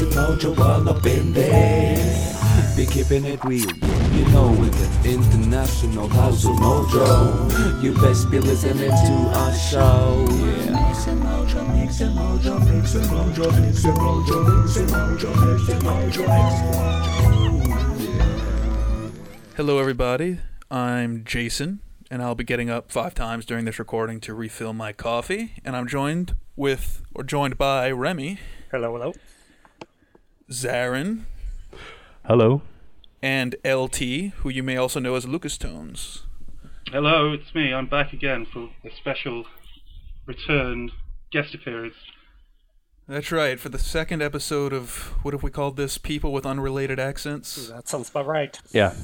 [0.00, 1.96] mixing mojo all up in there.
[2.76, 3.70] Be keeping it real,
[4.12, 5.06] you know it.
[5.06, 7.82] International house of mojo.
[7.82, 10.26] You best be listening to our show.
[10.28, 10.76] Yeah.
[11.16, 12.58] Mojo, mojo, mojo,
[13.06, 13.50] mojo,
[13.96, 14.34] mojo,
[14.86, 16.26] mojo, mojo.
[19.56, 20.40] Hello, everybody.
[20.70, 24.92] I'm Jason, and I'll be getting up five times during this recording to refill my
[24.92, 25.54] coffee.
[25.64, 28.38] And I'm joined with, or joined by Remy,
[28.70, 29.14] Hello, hello.
[30.50, 31.22] Zarin,
[32.24, 32.62] Hello.
[33.22, 36.22] and LT, who you may also know as Lucas Tones.
[36.92, 37.74] Hello, it's me.
[37.74, 39.44] I'm back again for a special
[40.24, 40.92] return
[41.32, 41.96] guest appearance.
[43.08, 45.98] That's right, for the second episode of what have we called this?
[45.98, 47.68] People with unrelated accents.
[47.68, 48.58] That sounds about right.
[48.70, 48.94] Yeah.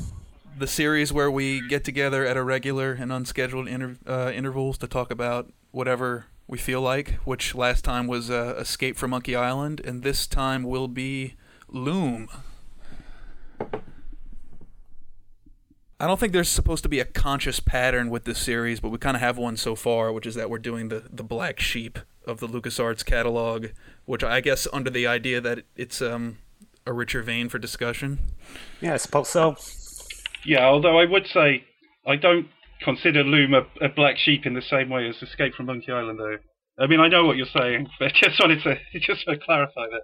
[0.58, 5.10] The series where we get together at irregular and unscheduled inter- uh, intervals to talk
[5.10, 10.02] about whatever we feel like, which last time was uh, Escape from Monkey Island, and
[10.02, 11.32] this time will be
[11.66, 12.28] Loom.
[15.98, 18.98] I don't think there's supposed to be a conscious pattern with this series, but we
[18.98, 21.98] kind of have one so far, which is that we're doing the, the black sheep
[22.26, 23.68] of the LucasArts catalog,
[24.04, 26.36] which I guess under the idea that it's um,
[26.84, 28.18] a richer vein for discussion.
[28.82, 29.56] Yeah, I suppose so.
[30.44, 31.64] Yeah, although I would say
[32.06, 32.48] I don't
[32.82, 36.18] consider Loom a, a black sheep in the same way as Escape from Monkey Island,
[36.18, 36.38] though.
[36.78, 39.86] I mean, I know what you're saying, but I just wanted to just to clarify
[39.90, 40.02] that.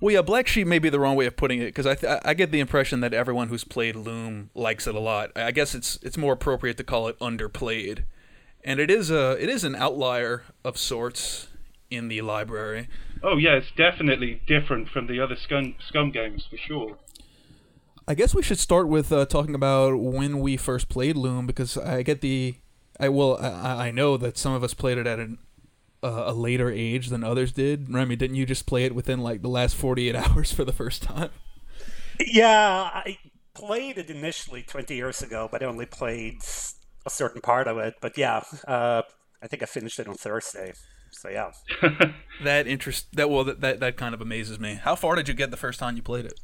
[0.00, 2.20] Well, yeah, Black Sheep may be the wrong way of putting it because I th-
[2.24, 5.30] I get the impression that everyone who's played Loom likes it a lot.
[5.36, 8.02] I guess it's it's more appropriate to call it underplayed,
[8.64, 11.46] and it is a it is an outlier of sorts
[11.88, 12.88] in the library.
[13.22, 16.98] Oh yeah, it's definitely different from the other SCUMM, SCUMM games for sure.
[18.06, 21.76] I guess we should start with uh, talking about when we first played Loom because
[21.76, 22.56] I get the
[22.98, 25.38] I will I, I know that some of us played it at an
[26.02, 27.92] uh, a later age than others did.
[27.92, 30.72] Remy, didn't you just play it within like the last forty eight hours for the
[30.72, 31.30] first time?
[32.18, 33.18] Yeah, I
[33.54, 36.42] played it initially 20 years ago, but I only played
[37.06, 37.94] a certain part of it.
[38.00, 39.02] But yeah, uh,
[39.42, 40.74] I think I finished it on Thursday.
[41.10, 41.52] So yeah.
[42.44, 44.80] That interest that well that, that that kind of amazes me.
[44.82, 46.40] How far did you get the first time you played it?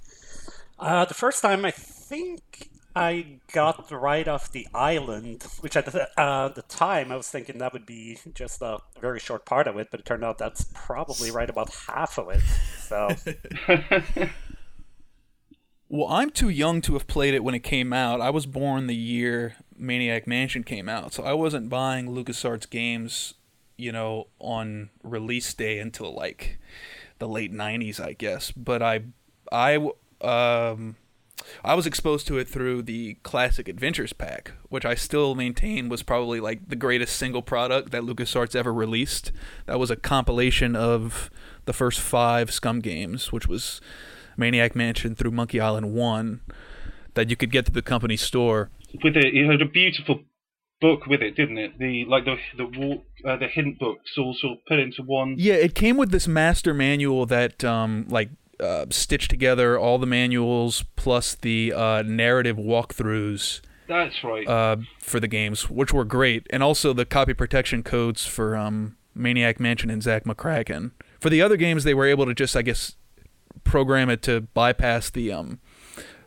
[0.78, 6.08] Uh, the first time I think I got right off the island, which at the,
[6.20, 9.76] uh, the time I was thinking that would be just a very short part of
[9.76, 12.42] it, but it turned out that's probably right about half of it.
[12.80, 13.08] So
[15.90, 18.20] Well, I'm too young to have played it when it came out.
[18.20, 23.34] I was born the year Maniac Mansion came out, so I wasn't buying LucasArts games,
[23.78, 26.58] you know, on release day until like
[27.18, 28.50] the late '90s, I guess.
[28.50, 29.00] But I,
[29.50, 29.78] I,
[30.20, 30.96] um,
[31.64, 36.02] I was exposed to it through the Classic Adventures pack, which I still maintain was
[36.02, 39.32] probably like the greatest single product that LucasArts ever released.
[39.66, 41.30] That was a compilation of
[41.64, 43.80] the first five SCUMM games, which was
[44.36, 46.40] Maniac Mansion through Monkey Island 1
[47.14, 48.70] that you could get to the company store.
[49.02, 50.20] with it, it had a beautiful
[50.80, 51.78] book with it, didn't it?
[51.78, 55.34] The like the the walk, uh, the hint books all sort of put into one.
[55.36, 58.30] Yeah, it came with this master manual that um like
[58.60, 64.46] uh, stitched together all the manuals plus the uh, narrative walkthroughs That's right.
[64.46, 68.96] uh, for the games, which were great, and also the copy protection codes for um,
[69.14, 70.92] Maniac Mansion and Zak McKracken.
[71.20, 72.96] For the other games, they were able to just, I guess,
[73.64, 75.60] program it to bypass the um,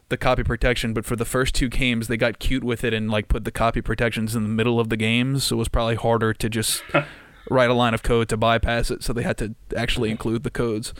[0.09, 0.93] the copy protection.
[0.93, 3.51] But for the first two games, they got cute with it and like put the
[3.51, 6.83] copy protections in the middle of the games, so it was probably harder to just
[7.49, 9.03] write a line of code to bypass it.
[9.03, 10.93] So they had to actually include the codes.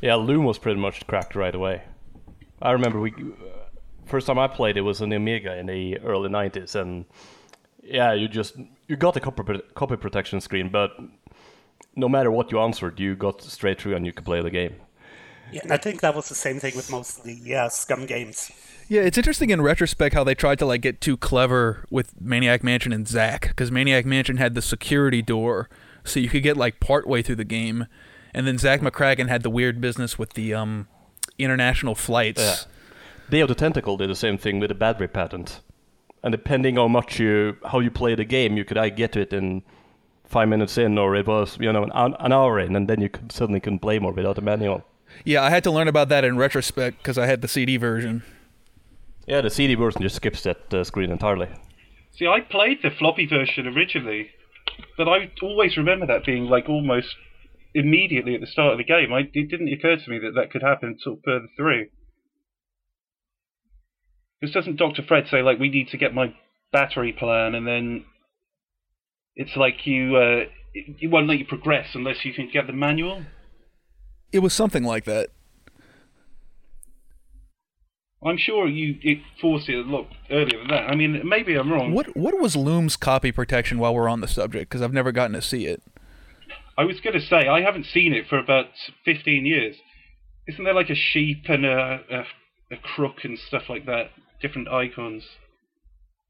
[0.00, 1.82] Yeah, Loom was pretty much cracked right away.
[2.60, 3.12] I remember we
[4.06, 7.04] first time I played it was on the Amiga in the early '90s, and
[7.82, 10.92] yeah, you just you got the copy copy protection screen, but
[11.94, 14.76] no matter what you answered, you got straight through and you could play the game.
[15.52, 18.50] yeah, I think that was the same thing with most of the uh, SCUMM games.
[18.88, 22.64] Yeah, it's interesting in retrospect how they tried to like get too clever with Maniac
[22.64, 25.68] Mansion and Zak because Maniac Mansion had the security door,
[26.08, 27.86] so you could get like partway through the game,
[28.34, 30.88] and then Zak McKracken had the weird business with the um
[31.38, 32.40] international flights.
[32.40, 32.56] Yeah.
[33.30, 35.60] Day of the Tentacle did the same thing with the battery patent,
[36.22, 39.20] and depending on much you how you play the game, you could I get to
[39.20, 39.62] it in
[40.24, 43.08] five minutes in, or it was you know an, an hour in, and then you
[43.08, 44.84] could suddenly couldn't play more without a manual.
[45.24, 48.22] Yeah, I had to learn about that in retrospect because I had the CD version.
[49.26, 51.48] Yeah, the CD version just skips that uh, screen entirely.
[52.12, 54.30] See, I played the floppy version originally,
[54.96, 57.14] but I always remember that being like almost
[57.74, 59.12] immediately at the start of the game.
[59.12, 61.86] I, it didn't occur to me that that could happen of further through.
[64.40, 65.02] Because doesn't Dr.
[65.02, 66.34] Fred say like we need to get my
[66.72, 68.04] battery plan, and then
[69.34, 70.44] it's like you uh,
[70.74, 73.24] it won't let you progress unless you can get the manual.
[74.32, 75.30] It was something like that.
[78.24, 80.90] I'm sure you it forced it a lot earlier than that.
[80.90, 81.92] I mean, maybe I'm wrong.
[81.92, 84.70] What what was Loom's copy protection while we're on the subject?
[84.70, 85.82] Because I've never gotten to see it.
[86.76, 88.66] I was going to say I haven't seen it for about
[89.04, 89.76] 15 years.
[90.46, 94.10] Isn't there like a sheep and a, a, a crook and stuff like that?
[94.40, 95.24] Different icons.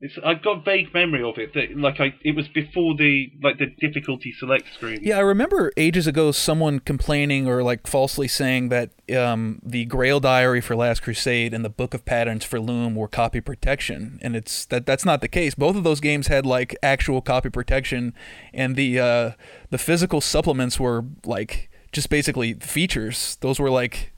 [0.00, 1.54] It's, I've got vague memory of it.
[1.54, 5.00] That like I, it was before the like the difficulty select screen.
[5.02, 10.20] Yeah, I remember ages ago someone complaining or like falsely saying that um, the Grail
[10.20, 14.36] Diary for Last Crusade and the Book of Patterns for Loom were copy protection, and
[14.36, 15.56] it's that that's not the case.
[15.56, 18.14] Both of those games had like actual copy protection,
[18.54, 19.30] and the uh,
[19.70, 23.36] the physical supplements were like just basically features.
[23.40, 24.12] Those were like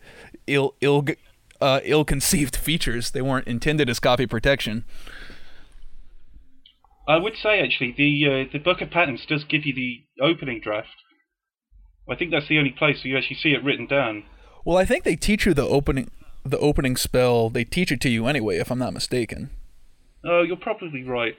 [0.46, 1.06] ill ill
[1.58, 3.12] uh, ill conceived features.
[3.12, 4.84] They weren't intended as copy protection.
[7.10, 10.60] I would say actually the uh, the book of patterns does give you the opening
[10.60, 10.88] draft.
[12.08, 14.22] I think that's the only place where you actually see it written down.
[14.64, 16.12] Well, I think they teach you the opening
[16.44, 17.50] the opening spell.
[17.50, 19.50] They teach it to you anyway, if I'm not mistaken.
[20.24, 21.34] Oh, you're probably right.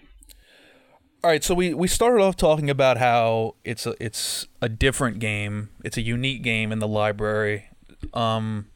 [1.24, 5.20] All right, so we, we started off talking about how it's a it's a different
[5.20, 5.70] game.
[5.86, 7.70] It's a unique game in the library.
[8.14, 8.68] Um,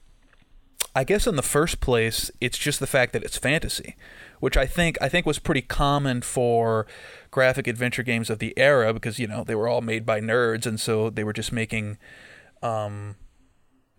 [0.95, 3.97] I guess in the first place, it's just the fact that it's fantasy,
[4.39, 6.85] which I think I think was pretty common for
[7.31, 10.65] graphic adventure games of the era because you know they were all made by nerds,
[10.65, 11.97] and so they were just making
[12.61, 13.15] um,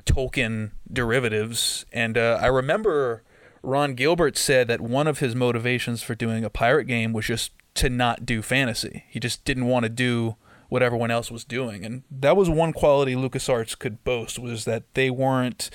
[0.04, 1.84] Tolkien derivatives.
[1.92, 3.22] And uh, I remember
[3.62, 7.52] Ron Gilbert said that one of his motivations for doing a pirate game was just
[7.74, 9.04] to not do fantasy.
[9.08, 10.36] He just didn't want to do
[10.68, 14.82] what everyone else was doing, and that was one quality LucasArts could boast was that
[14.94, 15.70] they weren't.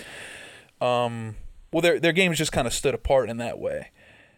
[0.82, 1.38] Um,
[1.72, 3.92] well, their their games just kind of stood apart in that way.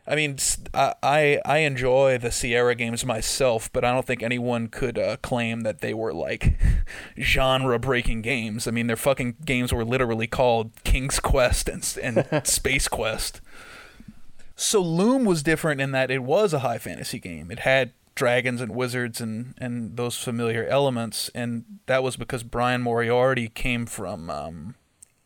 [0.06, 0.38] I mean,
[0.74, 5.62] I I enjoy the Sierra games myself, but I don't think anyone could uh, claim
[5.62, 6.60] that they were like
[7.20, 8.68] genre-breaking games.
[8.68, 13.40] I mean, their fucking games were literally called King's Quest and and Space Quest.
[14.56, 17.50] So Loom was different in that it was a high fantasy game.
[17.50, 22.82] It had dragons and wizards and and those familiar elements, and that was because Brian
[22.82, 24.76] Moriarty came from um,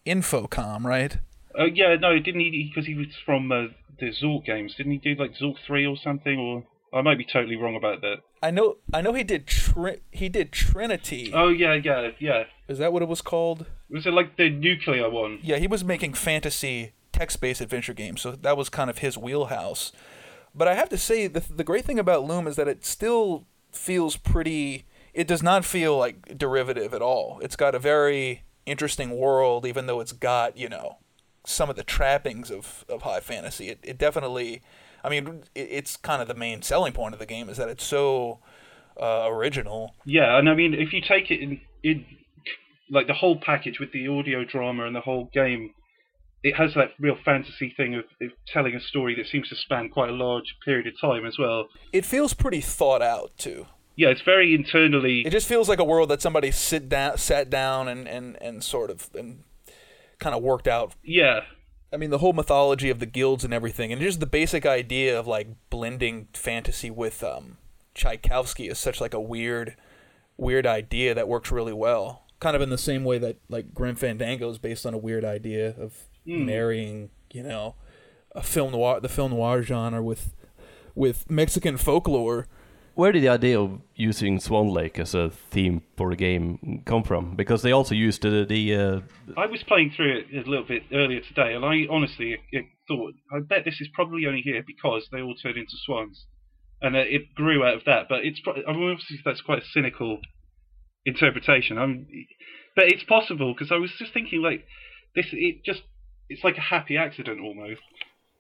[0.06, 1.18] Infocom, right?
[1.58, 2.72] Uh, yeah, no, didn't he?
[2.72, 3.68] Because he was from uh,
[4.00, 4.76] the Zork games.
[4.76, 6.38] Didn't he do like Zork three or something?
[6.40, 6.64] Or
[6.98, 8.18] I might be totally wrong about that.
[8.42, 9.48] I know, I know he did.
[9.48, 11.32] Tri- he did Trinity.
[11.34, 12.44] Oh yeah, yeah, yeah.
[12.68, 13.66] Is that what it was called?
[13.90, 15.40] Was it like the nuclear one?
[15.42, 19.92] Yeah, he was making fantasy text-based adventure games, so that was kind of his wheelhouse.
[20.54, 23.46] But I have to say, the the great thing about Loom is that it still
[23.72, 24.86] feels pretty.
[25.14, 27.40] It does not feel like derivative at all.
[27.42, 30.98] It's got a very interesting world, even though it's got you know
[31.48, 33.70] some of the trappings of, of high fantasy.
[33.70, 34.62] It, it definitely,
[35.04, 37.70] I mean, it, it's kind of the main selling point of the game is that
[37.70, 38.40] it's so
[39.02, 39.96] uh, original.
[40.06, 42.06] Yeah, and I mean, if you take it in, in
[42.90, 45.72] like the whole package with the audio drama and the whole game,
[46.44, 49.90] it has that real fantasy thing of, of telling a story that seems to span
[49.90, 51.68] quite a large period of time as well.
[51.94, 53.68] It feels pretty thought out too.
[53.96, 55.24] Yeah, it's very internally.
[55.26, 58.64] It just feels like a world that somebody sit down, sat down, and, and, and
[58.64, 59.44] sort of and
[60.20, 60.94] kind of worked out.
[61.04, 61.42] Yeah.
[61.92, 65.18] I mean, the whole mythology of the guilds and everything, and just the basic idea
[65.18, 67.58] of like blending fantasy with um,
[67.96, 69.76] Tchaikovsky is such like a weird,
[70.36, 72.24] weird idea that works really well.
[72.40, 75.24] Kind of in the same way that like Grim Fandango is based on a weird
[75.24, 75.94] idea of
[76.28, 76.46] mm.
[76.46, 77.76] marrying, you know,
[78.34, 80.36] a film noir, the film noir genre with
[80.94, 82.48] with Mexican folklore
[82.98, 87.04] where did the idea of using Swan Lake as a theme for a game come
[87.04, 87.36] from?
[87.36, 88.44] Because they also used the.
[88.44, 89.00] the uh...
[89.38, 92.38] I was playing through it a little bit earlier today, and I honestly
[92.88, 96.26] thought, I bet this is probably only here because they all turned into swans,
[96.82, 98.08] and uh, it grew out of that.
[98.10, 100.18] But it's, I mean, obviously that's quite a cynical
[101.06, 101.78] interpretation.
[101.78, 102.08] I'm,
[102.76, 104.66] but it's possible because I was just thinking like
[105.16, 105.28] this.
[105.34, 105.84] It just,
[106.30, 107.82] it's like a happy accident almost.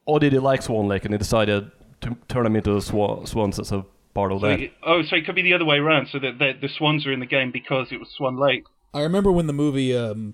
[0.08, 1.70] Or did he like Swan Lake and he decided
[2.02, 3.86] to turn them into swan, swans as a
[4.18, 4.72] part of so that.
[4.84, 7.12] Oh, so it could be the other way around, so that the, the Swans are
[7.12, 8.66] in the game because it was Swan Lake.
[8.94, 10.34] I remember when the movie um,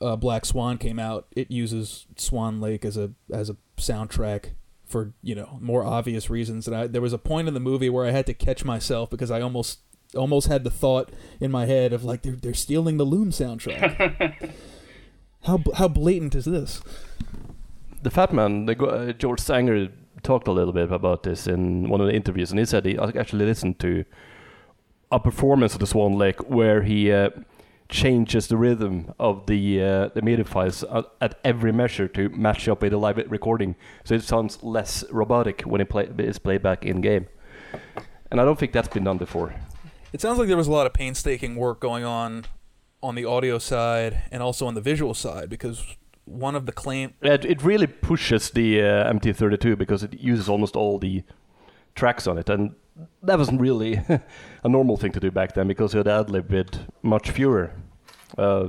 [0.00, 4.52] uh, Black Swan came out, it uses Swan Lake as a as a soundtrack
[4.86, 6.68] for you know more obvious reasons.
[6.68, 9.10] And I, there was a point in the movie where I had to catch myself
[9.10, 9.80] because I almost
[10.14, 14.52] almost had the thought in my head of like they're they're stealing the Loom soundtrack.
[15.42, 16.80] how how blatant is this?
[18.02, 19.88] The Fat Man, the, uh, George Sanger
[20.20, 22.98] talked a little bit about this in one of the interviews, and he said he
[22.98, 24.04] actually listened to
[25.10, 27.30] a performance of the Swan Lake where he uh,
[27.88, 30.84] changes the rhythm of the uh, the MIDI files
[31.20, 33.74] at every measure to match up with the live recording,
[34.04, 37.26] so it sounds less robotic when it play, is played back in game.
[38.30, 39.54] And I don't think that's been done before.
[40.12, 42.46] It sounds like there was a lot of painstaking work going on
[43.02, 47.14] on the audio side and also on the visual side because one of the claim.
[47.22, 51.22] It, it really pushes the uh, MT32 because it uses almost all the
[51.94, 52.74] tracks on it, and
[53.22, 53.94] that wasn't really
[54.64, 57.72] a normal thing to do back then because you had AdLib with much fewer
[58.38, 58.68] uh,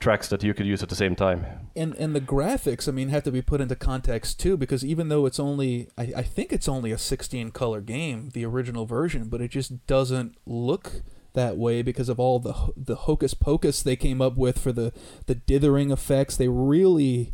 [0.00, 1.44] tracks that you could use at the same time.
[1.74, 5.08] And and the graphics, I mean, have to be put into context too, because even
[5.08, 9.28] though it's only, I, I think it's only a 16 color game, the original version,
[9.28, 11.02] but it just doesn't look
[11.38, 14.92] that way because of all the the hocus pocus they came up with for the
[15.26, 16.36] the dithering effects.
[16.36, 17.32] They really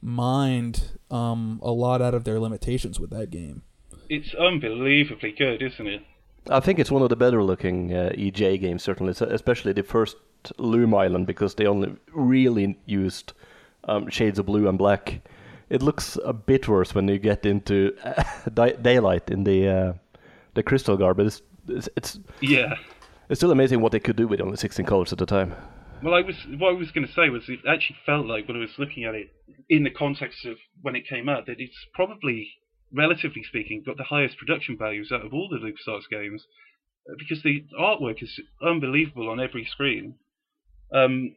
[0.00, 3.62] mined um, a lot out of their limitations with that game.
[4.08, 6.02] It's unbelievably good, isn't it?
[6.50, 10.16] I think it's one of the better looking uh, EGA games, certainly, especially the first
[10.56, 13.32] Loom Island, because they only really used
[13.84, 15.20] um, shades of blue and black.
[15.68, 18.22] It looks a bit worse when you get into uh,
[18.82, 19.92] daylight in the uh,
[20.54, 21.18] the Crystalgard.
[21.18, 22.76] It's, it's, it's yeah,
[23.28, 25.54] it's still amazing what they could do with only 16 colors at the time.
[26.02, 28.56] Well, I was what I was going to say was it actually felt like when
[28.56, 29.28] I was looking at it
[29.68, 32.52] in the context of when it came out that it's probably
[32.92, 36.44] relatively speaking, got the highest production values out of all the LucasArts games
[37.08, 40.14] uh, because the artwork is unbelievable on every screen.
[40.94, 41.34] Um,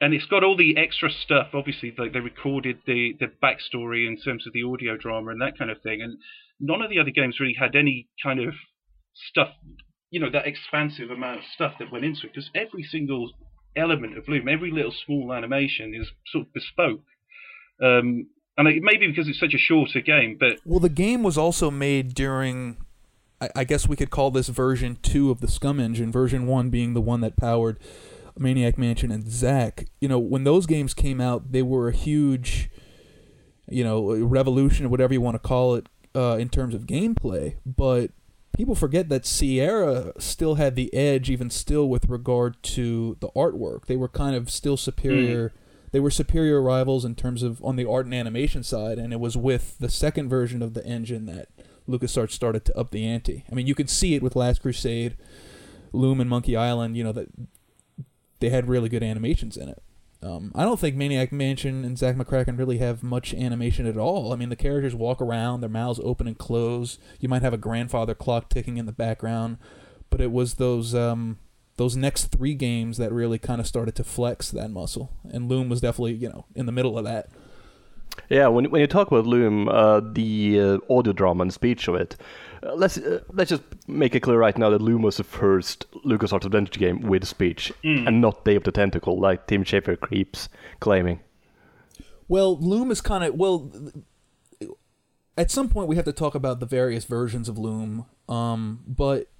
[0.00, 1.48] and it's got all the extra stuff.
[1.54, 5.58] Obviously, like they recorded the the backstory in terms of the audio drama and that
[5.58, 6.02] kind of thing.
[6.02, 6.18] And
[6.60, 8.54] none of the other games really had any kind of
[9.30, 9.50] stuff,
[10.14, 12.32] you know, that expansive amount of stuff that went into it.
[12.32, 13.32] Because every single
[13.74, 17.02] element of Loom, every little small animation is sort of bespoke.
[17.82, 21.36] Um, and it, maybe because it's such a shorter game, but well, the game was
[21.36, 22.76] also made during.
[23.40, 26.12] I, I guess we could call this version two of the SCUMM engine.
[26.12, 27.80] Version one being the one that powered
[28.38, 29.88] Maniac Mansion and Zak.
[30.00, 32.70] You know, when those games came out, they were a huge,
[33.68, 37.56] you know, revolution or whatever you want to call it uh, in terms of gameplay.
[37.66, 38.12] But
[38.56, 43.86] people forget that Sierra still had the edge, even still with regard to the artwork.
[43.86, 45.50] They were kind of still superior.
[45.50, 45.52] Mm
[45.94, 49.20] they were superior rivals in terms of on the art and animation side, and it
[49.20, 51.50] was with the second version of the engine that
[51.88, 53.44] LucasArts started to up the ante.
[53.48, 55.16] I mean, you could see it with Last Crusade,
[55.92, 56.96] Loom, and Monkey Island.
[56.96, 57.28] You know that
[58.40, 59.84] they had really good animations in it.
[60.24, 64.32] Um, I don't think Maniac Mansion and Zak McKracken really have much animation at all.
[64.32, 66.98] I mean, the characters walk around, their mouths open and close.
[67.20, 69.58] You might have a grandfather clock ticking in the background,
[70.08, 71.38] but it was those um,
[71.76, 75.68] those next three games that really kind of started to flex that muscle, and Loom
[75.68, 77.28] was definitely you know in the middle of that.
[78.30, 81.96] Yeah, when when you talk about Loom, uh, the uh, audio drama and speech of
[81.96, 82.16] it,
[82.64, 85.86] uh, let's uh, let's just make it clear right now that Loom was the first
[86.04, 88.06] LucasArts adventure game with speech, mm.
[88.06, 90.48] and not Day of the Tentacle, like Tim Schafer creeps
[90.80, 91.20] claiming.
[92.28, 93.70] Well, Loom is kind of well.
[95.36, 99.30] At some point, we have to talk about the various versions of Loom, um, but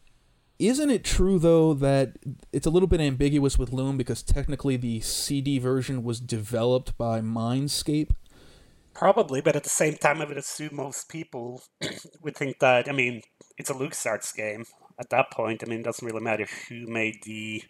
[0.58, 2.16] isn't it true though that
[2.52, 7.20] it's a little bit ambiguous with Loom because technically the CD version was developed by
[7.20, 8.10] Mindscape?
[8.94, 11.62] Probably, but at the same time, I would assume most people
[12.22, 12.88] would think that.
[12.88, 13.22] I mean,
[13.58, 14.64] it's a LucasArts game.
[14.98, 17.64] At that point, I mean, it doesn't really matter who made the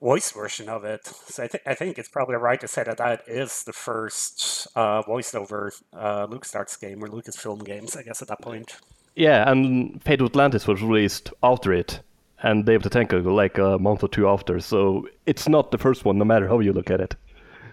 [0.00, 1.06] voice version of it.
[1.06, 4.66] So I, th- I think it's probably right to say that that is the first
[4.74, 8.76] uh, voiceover uh, LucasArts game or Lucasfilm games, I guess, at that point.
[9.14, 12.00] Yeah, and Fate of Atlantis was released after it,
[12.42, 14.58] and Day of the Tentacle like a month or two after.
[14.60, 17.14] So it's not the first one, no matter how you look at it.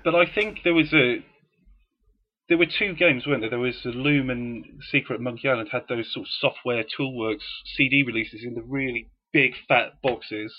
[0.04, 1.24] But I think there was a
[2.52, 3.50] there were two games, weren't there?
[3.50, 8.04] There was the Loom and Secret Monkey Island had those sort of software toolworks CD
[8.06, 10.54] releases in the really big fat boxes,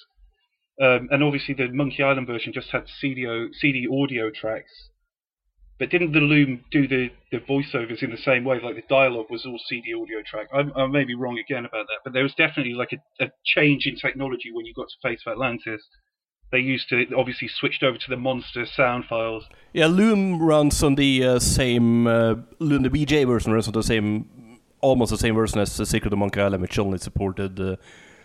[0.80, 3.26] um, and obviously the Monkey Island version just had CD
[3.60, 4.88] CD audio tracks.
[5.78, 8.58] But didn't the Loom do the, the voiceovers in the same way?
[8.58, 10.48] Like the dialogue was all CD audio track.
[10.50, 13.28] I, I may be wrong again about that, but there was definitely like a, a
[13.44, 15.82] change in technology when you got to Fate of Atlantis.
[16.52, 19.44] They used to obviously switched over to the monster sound files.
[19.72, 23.82] Yeah, Loom runs on the uh, same uh, Loom, the BJ version runs on the
[23.82, 27.76] same, almost the same version as the Secret of Monkey Island, which only supported uh,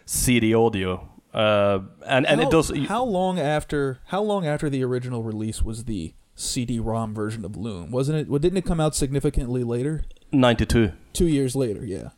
[0.06, 1.10] CD audio.
[1.34, 2.72] Uh, and and how, it does.
[2.88, 7.92] How long after how long after the original release was the CD-ROM version of Loom,
[7.92, 8.30] wasn't it?
[8.30, 10.04] Well, didn't it come out significantly later?
[10.34, 10.92] Ninety-two.
[11.14, 12.10] Two years later, yeah.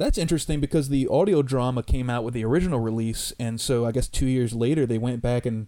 [0.00, 3.92] That's interesting because the audio drama came out with the original release, and so I
[3.92, 5.66] guess two years later they went back and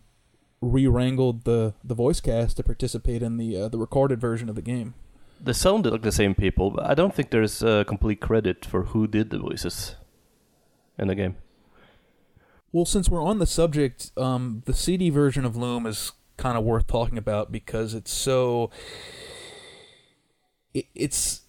[0.63, 4.63] re-wrangled the the voice cast to participate in the uh, the recorded version of the
[4.63, 4.95] game.
[5.39, 8.85] They sounded like the same people, but I don't think there's uh, complete credit for
[8.85, 9.97] who did the voices
[10.99, 11.37] in the game.
[12.73, 16.65] Well, since we're on the subject, um, the CD version of Loom is kind of
[16.65, 18.71] worth talking about because it's so.
[20.73, 21.42] It, it's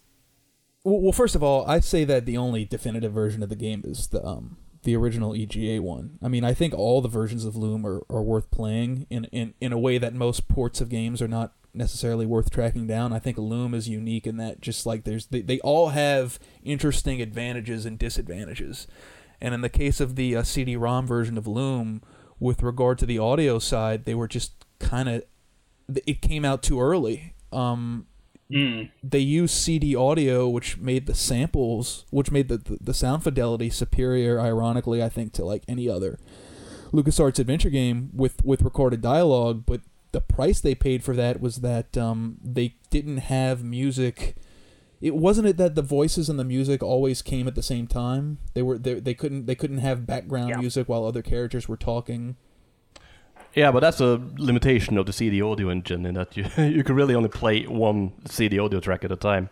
[0.84, 4.06] well, first of all, I say that the only definitive version of the game is
[4.08, 6.18] the um the original EGA one.
[6.22, 9.54] I mean, I think all the versions of Loom are, are worth playing in, in,
[9.58, 13.10] in a way that most ports of games are not necessarily worth tracking down.
[13.12, 17.20] I think Loom is unique in that just like there's they, they all have interesting
[17.20, 18.86] advantages and disadvantages.
[19.40, 22.02] And in the case of the uh, CD-ROM version of Loom,
[22.38, 25.24] with regard to the audio side, they were just kind of
[26.06, 27.34] it came out too early.
[27.52, 28.06] Um,
[28.54, 28.90] Mm.
[29.02, 33.68] they used CD audio, which made the samples, which made the, the, the sound fidelity
[33.68, 36.18] superior, ironically, I think, to like any other
[36.92, 39.64] LucasArts adventure game with, with recorded dialogue.
[39.66, 39.80] But
[40.12, 44.36] the price they paid for that was that um, they didn't have music.
[45.00, 48.38] It wasn't it that the voices and the music always came at the same time.
[48.54, 50.56] They were they, they couldn't they couldn't have background Yeah.
[50.58, 52.36] music while other characters were talking.
[53.54, 56.96] Yeah, but that's a limitation of the CD audio engine in that you you can
[56.96, 59.50] really only play one CD audio track at a time.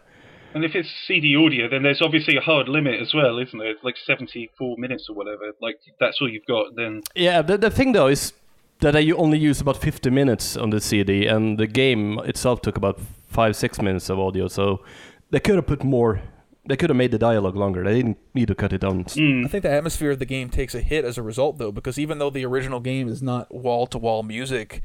[0.55, 3.75] And if it's CD audio, then there's obviously a hard limit as well, isn't there?
[3.83, 5.53] Like 74 minutes or whatever.
[5.63, 6.77] Like that's all you've got.
[6.77, 8.33] Then Yeah, the, the thing though is
[8.81, 12.77] that I only use about 50 minutes on the CD, and the game itself took
[12.77, 14.49] about five six minutes of audio.
[14.49, 14.83] So
[15.31, 16.21] they could have put more.
[16.65, 17.83] They could have made the dialogue longer.
[17.83, 19.05] They didn't need to cut it down.
[19.05, 19.45] Mm.
[19.45, 21.99] I think the atmosphere of the game takes a hit as a result, though, because
[21.99, 24.81] even though the original game is not wall to wall music,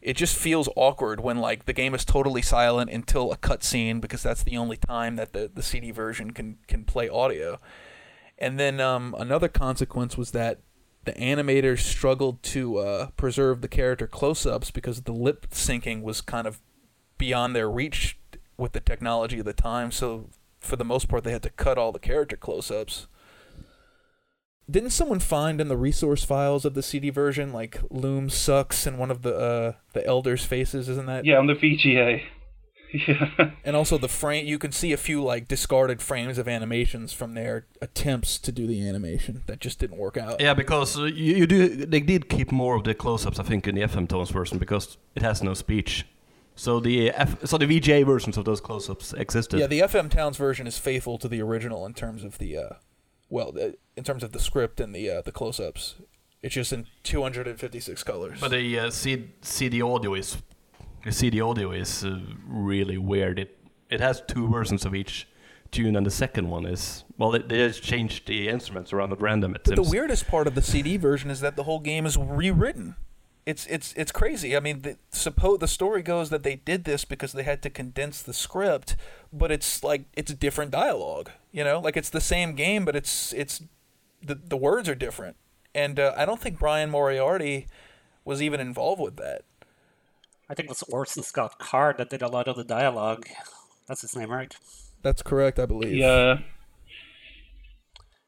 [0.00, 4.22] it just feels awkward when like the game is totally silent until a cutscene, because
[4.22, 7.58] that's the only time that the, the CD version can can play audio.
[8.38, 10.60] And then um, another consequence was that
[11.04, 16.46] the animators struggled to uh, preserve the character close-ups because the lip syncing was kind
[16.46, 16.60] of
[17.16, 18.18] beyond their reach
[18.56, 19.90] with the technology of the time.
[19.90, 20.28] So
[20.60, 23.06] for the most part, they had to cut all the character close-ups.
[24.70, 28.98] Didn't someone find in the resource files of the CD version like Loom sucks in
[28.98, 30.90] one of the uh, the elders' faces?
[30.90, 31.24] Isn't that?
[31.24, 32.22] yeah, on the VGA.
[32.90, 33.50] Yeah.
[33.66, 37.34] And also the frame, you can see a few like discarded frames of animations from
[37.34, 40.40] their attempts to do the animation that just didn't work out.
[40.40, 41.68] Yeah, because uh, you, you do.
[41.68, 44.96] They did keep more of the close-ups, I think, in the FM Towns version because
[45.14, 46.06] it has no speech.
[46.58, 49.60] So the F, so the VGA versions of those close-ups existed.
[49.60, 52.68] Yeah, the FM Towns version is faithful to the original in terms of the, uh,
[53.28, 55.94] well, the, in terms of the script and the uh, the close-ups.
[56.42, 58.40] It's just in 256 colors.
[58.40, 60.38] But the uh, C- CD audio is
[61.04, 62.18] the CD audio is uh,
[62.48, 63.38] really weird.
[63.38, 63.56] It
[63.88, 65.28] it has two versions of each
[65.70, 69.20] tune, and the second one is well, it, they just changed the instruments around at
[69.20, 69.54] random.
[69.54, 72.16] It But the weirdest part of the CD version is that the whole game is
[72.16, 72.96] rewritten.
[73.48, 74.54] It's it's it's crazy.
[74.54, 77.70] I mean, the, suppose the story goes that they did this because they had to
[77.70, 78.94] condense the script,
[79.32, 81.30] but it's like it's a different dialogue.
[81.50, 83.62] You know, like it's the same game, but it's it's
[84.22, 85.36] the the words are different.
[85.74, 87.68] And uh, I don't think Brian Moriarty
[88.22, 89.44] was even involved with that.
[90.50, 93.24] I think it was Orson Scott Card that did a lot of the dialogue.
[93.86, 94.54] That's his name, right?
[95.00, 95.94] That's correct, I believe.
[95.94, 96.40] Yeah.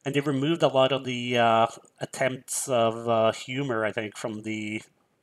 [0.06, 1.66] And they removed a lot of the uh,
[2.00, 4.80] attempts of uh, humor, I think, from the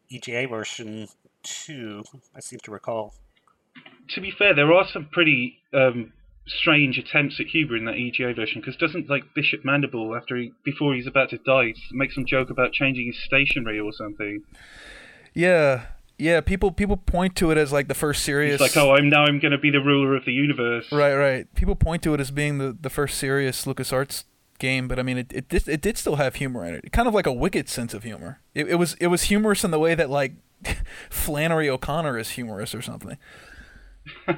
[0.10, 1.08] EGA version
[1.44, 2.04] 2,
[2.36, 3.14] I seem to recall.
[4.10, 6.14] To be fair, there are some pretty um,
[6.48, 10.54] strange attempts at humour in that EGA version because doesn't like Bishop Mandible after he
[10.64, 14.44] before he's about to die make some joke about changing his stationery or something?
[15.34, 15.86] Yeah,
[16.18, 16.42] yeah.
[16.42, 18.62] People people point to it as like the first serious.
[18.62, 20.92] It's like, oh, I'm now I'm going to be the ruler of the universe.
[20.92, 21.54] Right, right.
[21.56, 24.24] People point to it as being the, the first serious LucasArts
[24.60, 26.92] game, but I mean, it it did, it did still have humor in it.
[26.92, 28.42] Kind of like a wicked sense of humor.
[28.54, 30.34] It, it was it was humorous in the way that like
[31.10, 33.18] Flannery O'Connor is humorous or something.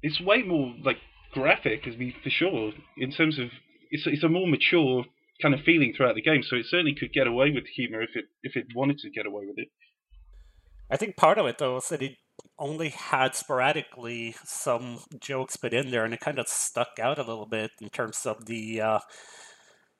[0.00, 0.98] It's way more like
[1.32, 3.48] graphic, as we for sure, in terms of
[3.90, 5.04] it's it's a more mature
[5.42, 6.42] kind of feeling throughout the game.
[6.42, 9.26] So it certainly could get away with humour if it if it wanted to get
[9.26, 9.68] away with it.
[10.90, 12.16] I think part of it though was that it
[12.58, 17.22] only had sporadically some jokes put in there, and it kind of stuck out a
[17.22, 18.98] little bit in terms of the uh,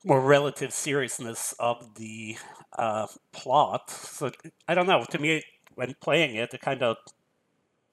[0.04, 2.36] more relative seriousness of the
[2.76, 3.90] uh, plot.
[3.90, 4.30] So
[4.66, 5.04] I don't know.
[5.10, 5.42] To me,
[5.74, 6.96] when playing it, it kind of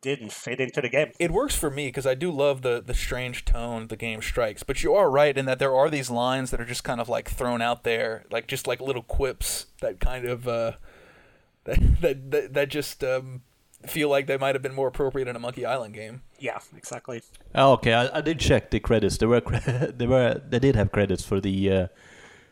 [0.02, 1.12] didn't fit into the game.
[1.20, 4.62] It works for me because I do love the the strange tone the game strikes.
[4.64, 7.10] But you are right in that there are these lines that are just kind of
[7.10, 10.74] like thrown out there, like just like little quips that kind of uh,
[11.64, 13.42] that that that, that just um,
[13.90, 16.22] feel like they might have been more appropriate in a Monkey Island game.
[16.40, 17.22] Yeah, exactly.
[17.54, 19.18] Oh, okay, I, I did check the credits.
[19.18, 19.58] There were cre-
[19.98, 21.88] there were they did have credits for the uh,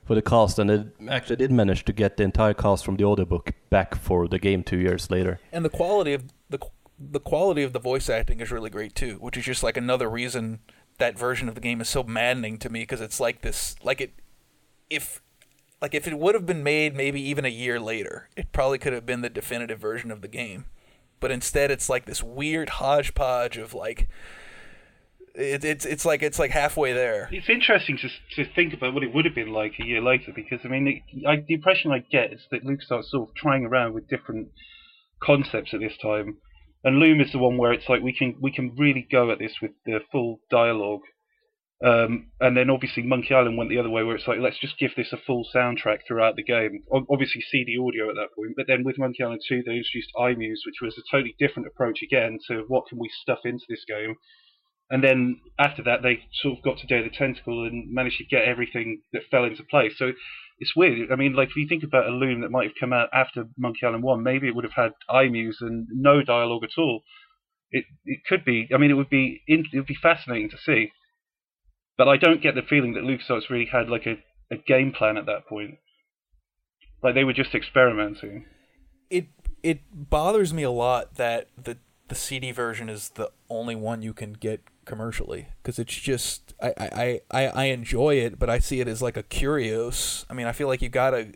[0.06, 3.04] for the cast, and they actually did manage to get the entire cast from the
[3.04, 5.40] audiobook back for the game two years later.
[5.52, 6.60] and the quality of the
[7.00, 10.10] the quality of the voice acting is really great too, which is just like another
[10.10, 10.60] reason
[11.00, 14.00] that version of the game is so maddening to me because it's like this like
[14.00, 14.14] it
[14.90, 15.22] if
[15.82, 18.94] like if it would have been made maybe even a year later, it probably could
[18.94, 20.66] have been the definitive version of the game.
[21.24, 24.10] But instead it's like this weird hodgepodge of like
[25.34, 27.30] It, it's it's like it's like halfway there.
[27.32, 30.34] It's interesting to to think about what it would have been like a year later
[30.36, 33.66] because I mean, it, I, the impression I get is that LucasArts sort of trying
[33.66, 34.50] around with different
[35.22, 36.38] concepts at this time,
[36.84, 39.40] and Loom is the one where it's like we can we can really go at
[39.40, 41.04] this with the full dialogue.
[41.84, 44.80] Um, and then obviously Monkey Island went the other way, where it's like let's just
[44.80, 46.82] give this a full soundtrack throughout the game.
[47.10, 50.64] Obviously CD audio at that point, but then with Monkey Island 2 they introduced iMuse,
[50.66, 54.16] which was a totally different approach again to what can we stuff into this game.
[54.90, 58.18] And then after that, they sort of got to Day of the Tentacle and managed
[58.20, 59.94] to get everything that fell into place.
[59.98, 60.12] So
[60.60, 61.12] it's weird.
[61.12, 63.46] I mean, like if you think about a Loom that might have come out after
[63.58, 67.02] Monkey Island One, maybe it would have had iMuse and no dialogue at all.
[67.72, 68.70] It it could be.
[68.74, 70.92] I mean, it would be it would be fascinating to see.
[71.98, 74.18] But I don't get the feeling that LucasArts really had like a,
[74.52, 75.78] a game plan at that point.
[77.04, 78.46] Like they were just experimenting.
[79.10, 79.28] It
[79.62, 81.78] it bothers me a lot that the
[82.08, 86.74] the CD version is the only one you can get commercially because it's just I,
[86.78, 90.26] I, I, I enjoy it, but I see it as like a curios.
[90.30, 91.34] I mean, I feel like you gotta.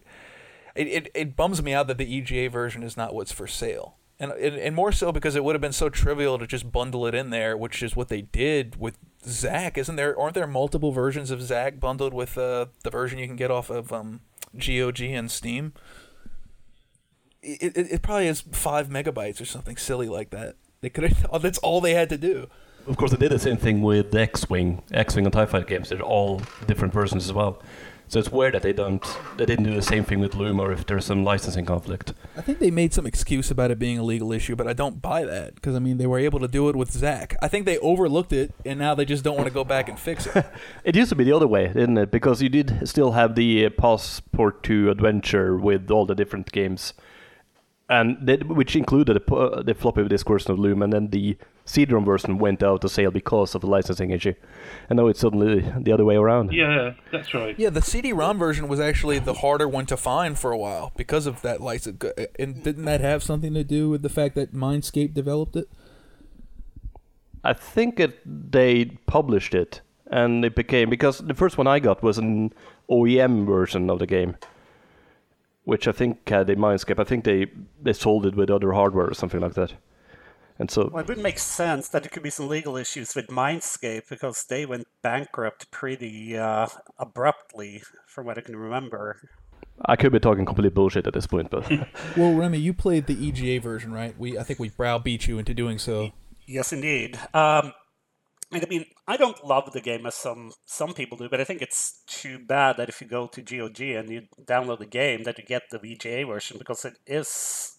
[0.76, 3.96] It, it, it bums me out that the EGA version is not what's for sale,
[4.20, 7.08] and, and and more so because it would have been so trivial to just bundle
[7.08, 9.78] it in there, which is what they did with Zak.
[9.78, 10.18] Isn't there?
[10.20, 13.70] Aren't there multiple versions of Zak bundled with uh, the version you can get off
[13.70, 14.22] of um,
[14.58, 15.74] GOG and Steam?
[17.42, 20.56] It, it, it probably is five megabytes or something silly like that.
[20.82, 21.42] They could have.
[21.42, 22.48] That's all they had to do.
[22.88, 25.90] Of course, they did the same thing with X-wing, X-wing and Tie Fighter games.
[25.90, 27.62] They're all different versions as well.
[28.10, 29.04] So it's weird that they don't,
[29.36, 32.14] they didn't do the same thing with Loom, or if there's some licensing conflict.
[32.38, 35.02] I think they made some excuse about it being a legal issue, but I don't
[35.02, 37.36] buy that because I mean they were able to do it with Zak.
[37.42, 40.00] I think they overlooked it, and now they just don't want to go back and
[40.00, 40.46] fix it.
[40.84, 42.12] It used to be the other way, didn't it?
[42.12, 46.94] Because you did still have the uh, passport to adventure with all the different games,
[47.90, 51.38] and they, which included the, uh, the floppy disk version of Loom, and then the
[51.66, 54.34] CD-ROM version went out of sale because of the licensing issue,
[54.90, 56.52] and now it's suddenly the other way around.
[56.52, 57.58] Yeah, that's right.
[57.58, 61.26] yeah, the CD-ROM version was actually the harder one to find for a while because
[61.28, 62.04] of that license.
[62.38, 65.70] And didn't that have something to do with the fact that Mindscape developed it?
[67.44, 72.04] I think it, they published it, and it became because the first one I got
[72.04, 72.52] was an
[72.90, 74.36] OEM version of the game,
[75.68, 76.98] which I think had a Mindscape.
[76.98, 77.48] I think they
[77.82, 79.74] they sold it with other hardware or something like that,
[80.58, 83.28] and so Well, it would make sense that there could be some legal issues with
[83.28, 89.20] Mindscape because they went bankrupt pretty uh, abruptly, from what I can remember.
[89.84, 91.70] I could be talking complete bullshit at this point, but
[92.18, 94.18] Well, Remy, you played the EGA version, right?
[94.18, 96.14] We I think we browbeat you into doing so.
[96.46, 97.20] Yes, indeed.
[97.34, 97.74] Um,
[98.54, 101.46] and I mean, I don't love the game as some some people do, but I
[101.46, 105.24] think it's too bad that if you go to GOG and you download the game,
[105.24, 107.74] that you get the VGA version because it is.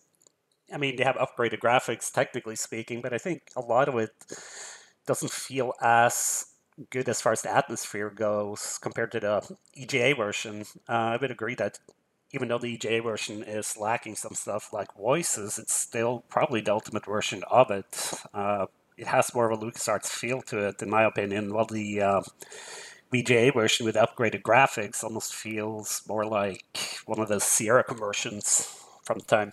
[0.72, 4.10] I mean, they have upgraded graphics, technically speaking, but I think a lot of it
[5.06, 6.46] doesn't feel as
[6.90, 10.64] good as far as the atmosphere goes compared to the EGA version.
[10.88, 11.78] Uh, I would agree that
[12.32, 16.72] even though the EGA version is lacking some stuff like voices, it's still probably the
[16.72, 18.12] ultimate version of it.
[18.34, 18.66] Uh,
[18.98, 22.20] it has more of a LucasArts feel to it, in my opinion, while the uh,
[23.12, 29.20] VGA version with upgraded graphics almost feels more like one of the Sierra conversions from
[29.20, 29.52] the time.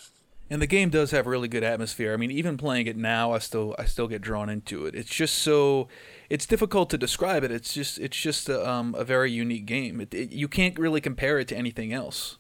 [0.50, 2.14] And the game does have really good atmosphere.
[2.14, 4.94] I mean, even playing it now, I still I still get drawn into it.
[4.94, 5.88] It's just so
[6.30, 7.52] it's difficult to describe it.
[7.52, 10.00] It's just it's just a, um, a very unique game.
[10.02, 12.38] It, it, you can't really compare it to anything else.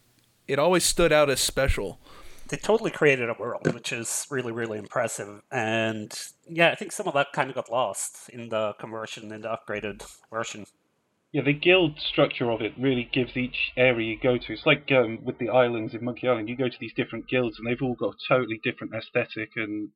[0.47, 1.99] It always stood out as special.
[2.47, 5.41] They totally created a world, which is really, really impressive.
[5.51, 6.13] And
[6.47, 9.57] yeah, I think some of that kind of got lost in the conversion, in the
[9.57, 10.65] upgraded version.
[11.31, 14.53] Yeah, the guild structure of it really gives each area you go to.
[14.53, 16.47] It's like um, with the islands in Monkey Island.
[16.47, 19.89] You go to these different guilds, and they've all got a totally different aesthetic, and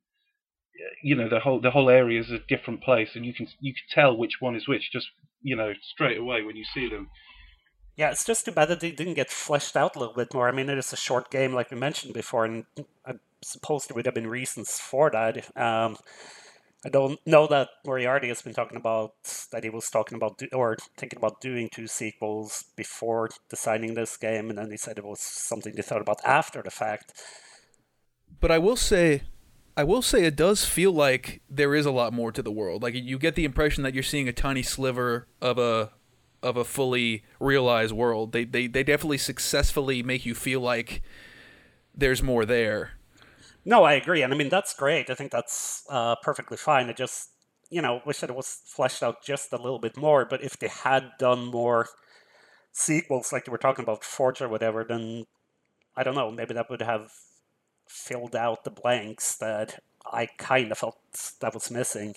[1.01, 3.73] you know the whole the whole area is a different place, and you can you
[3.73, 5.07] can tell which one is which just
[5.41, 7.09] you know straight away when you see them.
[7.99, 10.47] Yeah, it's just too bad that they didn't get fleshed out a little bit more.
[10.47, 12.63] I mean, it is a short game, like we mentioned before, and
[13.05, 15.35] I suppose there would have been reasons for that.
[15.57, 15.97] Um,
[16.85, 19.15] I don't know that Moriarty has been talking about
[19.51, 24.15] that he was talking about do, or thinking about doing two sequels before designing this
[24.15, 27.11] game, and then he said it was something they thought about after the fact.
[28.39, 29.23] But I will say,
[29.75, 32.81] I will say it does feel like there is a lot more to the world.
[32.81, 35.91] Like you get the impression that you're seeing a tiny sliver of a
[36.41, 38.31] of a fully realized world.
[38.31, 41.01] They they they definitely successfully make you feel like
[41.95, 42.91] there's more there.
[43.65, 45.09] No, I agree, and I mean that's great.
[45.09, 46.89] I think that's uh, perfectly fine.
[46.89, 47.29] I just,
[47.69, 50.25] you know, wish that it was fleshed out just a little bit more.
[50.25, 51.87] But if they had done more
[52.71, 55.25] sequels, like they were talking about Forge or whatever, then
[55.95, 56.31] I don't know.
[56.31, 57.11] Maybe that would have
[57.87, 59.79] filled out the blanks that
[60.11, 60.97] I kind of felt
[61.41, 62.15] that was missing.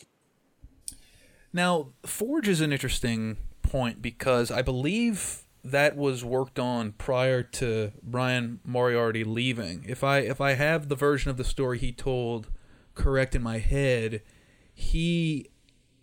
[1.52, 3.36] Now, Forge is an interesting
[3.72, 9.84] point because I believe that was worked on prior to Brian Moriarty leaving.
[9.88, 12.48] If I if I have the version of the story he told
[12.94, 14.20] correct in my head,
[14.74, 15.48] he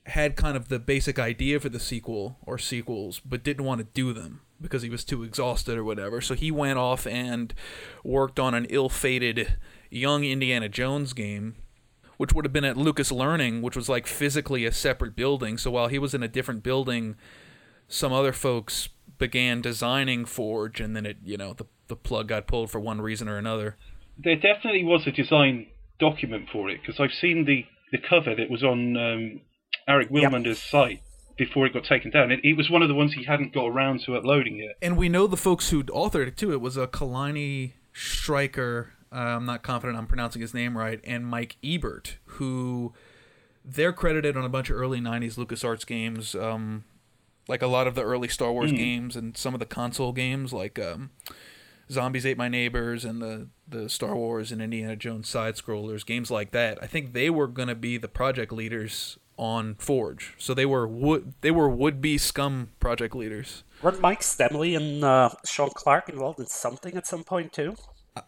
[0.07, 3.87] had kind of the basic idea for the sequel or sequels, but didn't want to
[3.93, 6.19] do them because he was too exhausted or whatever.
[6.21, 7.53] So he went off and
[8.03, 9.57] worked on an ill-fated
[9.91, 11.55] young Indiana Jones game,
[12.17, 15.59] which would have been at Lucas Learning, which was like physically a separate building.
[15.59, 17.15] So while he was in a different building,
[17.89, 22.47] some other folks began designing Forge, and then it, you know, the the plug got
[22.47, 23.75] pulled for one reason or another.
[24.17, 25.67] There definitely was a design
[25.99, 29.41] document for it because I've seen the, the cover that was on um,
[29.89, 31.01] Aric Wilmunder's site
[31.37, 32.31] before it got taken down.
[32.31, 34.75] It, it was one of the ones he hadn't got around to uploading yet.
[34.81, 36.51] And we know the folks who authored it too.
[36.53, 38.89] It was a Kalani Streicher.
[39.11, 42.93] Uh, I'm not confident I'm pronouncing his name right, and Mike Ebert, who
[43.65, 46.83] they're credited on a bunch of early '90s LucasArts games, um,
[47.49, 50.53] like a lot of the early Star Wars games and some of the console games,
[50.53, 51.09] like um,
[51.91, 56.31] Zombies Ate My Neighbors and the the Star Wars and Indiana Jones side scrollers, games
[56.31, 56.77] like that.
[56.81, 60.33] I think they were going to be the project leaders on Forge.
[60.37, 63.63] So they were would they were would be SCUMM project leaders.
[63.81, 67.75] Were Mike Stemmle and uh, Sean Clark involved in something at some point too?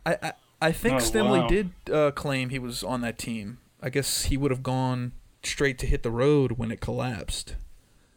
[0.06, 1.48] I I, I think Oh, Stemley wow.
[1.48, 3.60] did uh, claim he was on that team.
[3.82, 5.12] I guess he would have gone
[5.44, 7.56] straight to hit the road when it collapsed.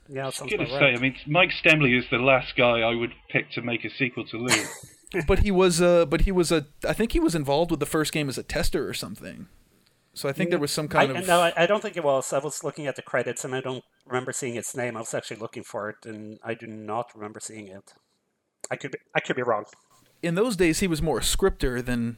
[0.09, 0.99] Yeah, I sounds was going about to say, right.
[0.99, 4.27] I mean, Mike Stemmle is the last guy I would pick to make a sequel
[4.27, 4.67] to Loom.
[5.27, 7.87] but he was uh but he was a I think he was involved with the
[7.87, 9.49] first game as a tester or something.
[10.13, 12.05] So I think there was some kind I, of No, I, I don't think it
[12.05, 12.33] was.
[12.33, 14.97] I was looking at the credits and I don't remember seeing its name.
[14.97, 17.95] I was actually looking for it and I do not remember seeing it.
[18.71, 19.65] I could be, I could be wrong.
[20.23, 22.17] in those days he was more a scripter than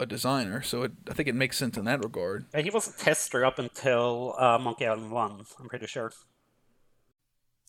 [0.00, 2.46] a designer, so it, I think it makes sense in that regard.
[2.54, 6.12] Uh, He was a tester up until uh, Monkey Island 1, I'm pretty sure.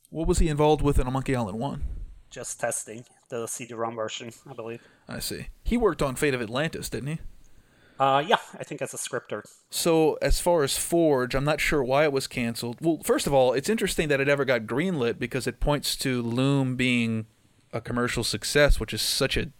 [0.09, 1.83] What was he involved with in a Monkey Island one?
[2.29, 4.81] Just testing the CD-ROM version, I believe.
[5.07, 5.47] I see.
[5.63, 7.19] He worked on Fate of Atlantis, didn't he?
[7.99, 9.43] Uh, yeah, I think as a scripter.
[9.69, 12.77] So as far as Forge, I'm not sure why it was canceled.
[12.81, 16.21] Well, first of all, it's interesting that it ever got greenlit because it points to
[16.21, 17.25] Loom being
[17.73, 19.51] a commercial success, which is such a.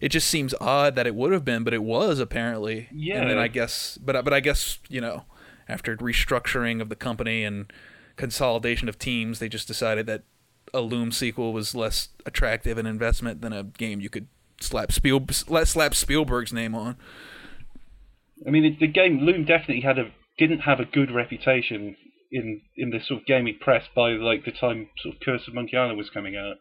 [0.00, 2.88] It just seems odd that it would have been, but it was apparently.
[2.90, 3.20] Yeah.
[3.20, 5.24] And then I guess, but but I guess you know,
[5.68, 7.70] after restructuring of the company and
[8.16, 10.22] consolidation of teams, they just decided that
[10.74, 14.26] a Loom sequel was less attractive an investment than a game you could
[14.60, 16.96] slap Spiel slap Spielberg's name on.
[18.46, 21.96] I mean, the game Loom definitely had a didn't have a good reputation
[22.30, 25.54] in in the sort of gaming press by like the time sort of Curse of
[25.54, 26.56] Monkey Island was coming out.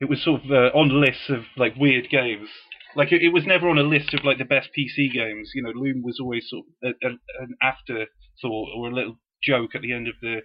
[0.00, 2.48] It was sort of uh, on lists of like weird games.
[2.96, 5.52] Like it, it was never on a list of like the best PC games.
[5.54, 7.10] You know, Loom was always sort of a, a,
[7.42, 10.40] an afterthought or a little joke at the end of the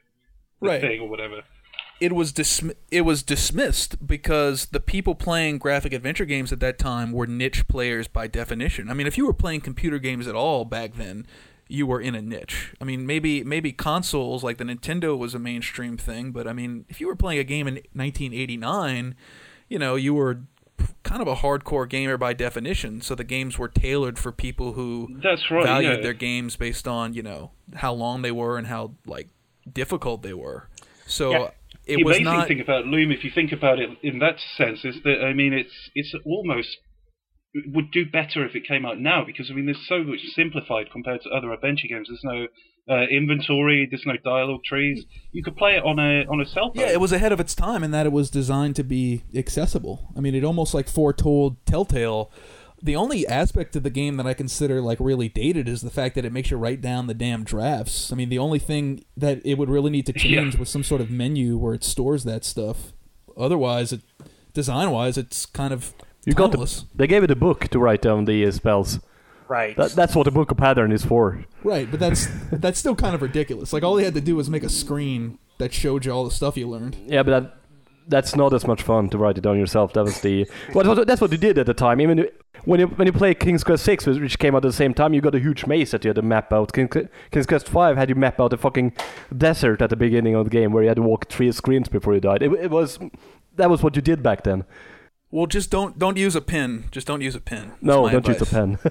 [0.62, 0.82] Right.
[0.82, 1.42] thing or whatever.
[2.00, 6.78] it was dismi- it was dismissed because the people playing graphic adventure games at that
[6.80, 8.90] time were niche players by definition.
[8.90, 11.26] I mean, if you were playing computer games at all back then,
[11.68, 12.74] you were in a niche.
[12.82, 16.86] I mean, maybe maybe consoles like the Nintendo was a mainstream thing, but I mean,
[16.90, 19.16] if you were playing a game in 1989,
[19.70, 20.42] you know, you were
[21.04, 23.02] kind of a hardcore gamer by definition.
[23.02, 25.64] So the games were tailored for people who That's right.
[25.66, 26.02] valued yeah.
[26.02, 29.30] their games based on you know how long they were and how like
[29.72, 30.70] difficult they were.
[31.08, 31.50] So Yeah.
[31.86, 32.48] it the was amazing not.
[32.48, 35.54] thing about Loom, if you think about it in that sense, is that I mean,
[35.54, 36.78] it's it's almost
[37.54, 40.20] it would do better if it came out now because I mean, there's so much
[40.36, 42.08] simplified compared to other adventure games.
[42.10, 42.48] There's no
[42.88, 45.06] uh, inventory, there's no dialogue trees.
[45.32, 46.84] You could play it on a on a cell phone.
[46.84, 50.12] Yeah, it was ahead of its time in that it was designed to be accessible.
[50.18, 52.32] I mean, it almost like foretold Telltale.
[52.82, 56.14] The only aspect of the game that I consider like really dated is the fact
[56.16, 58.12] that it makes you write down the damn drafts.
[58.12, 61.02] I mean, the only thing that it would really need to change was some sort
[61.02, 62.94] of menu where it stores that stuff.
[63.38, 64.02] Otherwise, it
[64.54, 65.94] design-wise, it's kind of
[66.26, 66.82] You got timeless.
[66.82, 69.00] the, they gave it a book to write down the uh, spells.
[69.48, 69.76] Right.
[69.78, 71.46] That, that's what the book of pattern is for.
[71.64, 73.74] Right, but that's that's still kind of ridiculous.
[73.74, 76.32] Like all they had to do was make a screen that showed you all the
[76.32, 76.98] stuff you learned.
[77.08, 77.58] Yeah, but that
[78.08, 79.94] that's not as much fun to write it down yourself.
[79.94, 82.00] That was the well, that's what you did at the time.
[82.02, 82.28] Even
[82.66, 85.14] when you when you play King's Quest Six, which came out at the same time,
[85.14, 86.74] you got a huge maze that you had to map out.
[86.74, 86.90] King,
[87.32, 88.94] King's Quest Five had you map out a fucking
[89.36, 92.14] desert at the beginning of the game where you had to walk three screens before
[92.14, 92.42] you died.
[92.42, 93.00] It, it was
[93.56, 94.66] that was what you did back then.
[95.32, 96.86] Well, just don't don't use a pen.
[96.92, 97.70] Just don't use a pen.
[97.70, 98.80] That's No, don't use a pen.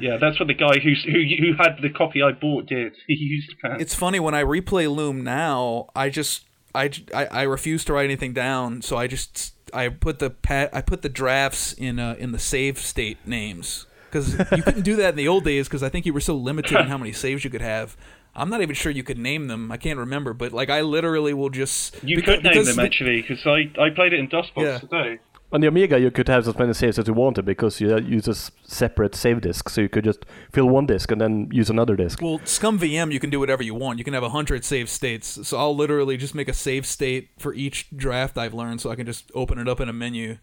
[0.00, 2.94] Yeah, that's what the guy who's, who who had the copy I bought did.
[3.06, 3.80] He used pen.
[3.80, 5.86] It's funny when I replay Loom now.
[5.94, 6.44] I just
[6.76, 10.70] I, I, I refuse to write anything down, so I just I put the pat
[10.72, 14.96] I put the drafts in uh, in the save state names because you couldn't do
[14.96, 17.12] that in the old days because I think you were so limited in how many
[17.12, 17.96] saves you could have.
[18.38, 19.72] I'm not even sure you could name them.
[19.72, 22.82] I can't remember, but like I literally will just You because- could name them the-
[22.82, 24.78] actually, because I, I played it in DOSBox Yeah.
[24.78, 25.18] today.
[25.52, 28.26] On the Amiga, you could have as many saves as you wanted because you use
[28.26, 31.94] a separate save disk, so you could just fill one disk and then use another
[31.94, 32.20] disk.
[32.20, 33.98] Well, Scum VM, you can do whatever you want.
[33.98, 35.46] You can have hundred save states.
[35.46, 38.96] So I'll literally just make a save state for each draft I've learned, so I
[38.96, 40.38] can just open it up in a menu.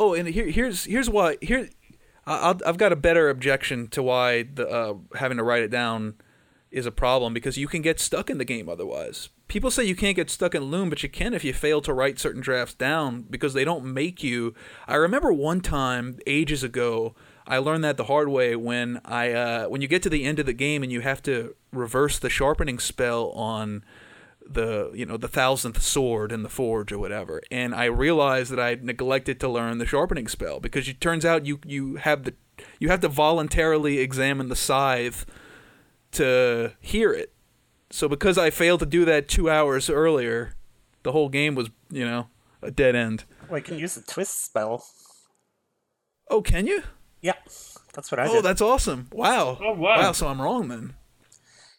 [0.00, 1.68] Oh, and here, here's here's why here,
[2.26, 6.14] I, I've got a better objection to why the uh, having to write it down
[6.72, 9.28] is a problem because you can get stuck in the game otherwise.
[9.46, 11.92] People say you can't get stuck in Loom, but you can if you fail to
[11.92, 14.54] write certain drafts down because they don't make you.
[14.88, 17.14] I remember one time ages ago,
[17.46, 20.38] I learned that the hard way when I uh, when you get to the end
[20.38, 23.84] of the game and you have to reverse the sharpening spell on
[24.44, 28.58] the you know the thousandth sword in the forge or whatever and i realized that
[28.58, 32.34] i neglected to learn the sharpening spell because it turns out you you have the
[32.80, 35.24] you have to voluntarily examine the scythe
[36.12, 37.32] to hear it
[37.90, 40.54] so because i failed to do that two hours earlier
[41.02, 42.28] the whole game was you know
[42.62, 44.84] a dead end Well, you can use the twist spell.
[46.30, 46.82] oh can you
[47.20, 47.34] Yeah,
[47.92, 48.36] that's what I oh did.
[48.38, 49.96] Oh, that's awesome wow Oh, wow.
[49.98, 50.94] wow so i'm wrong then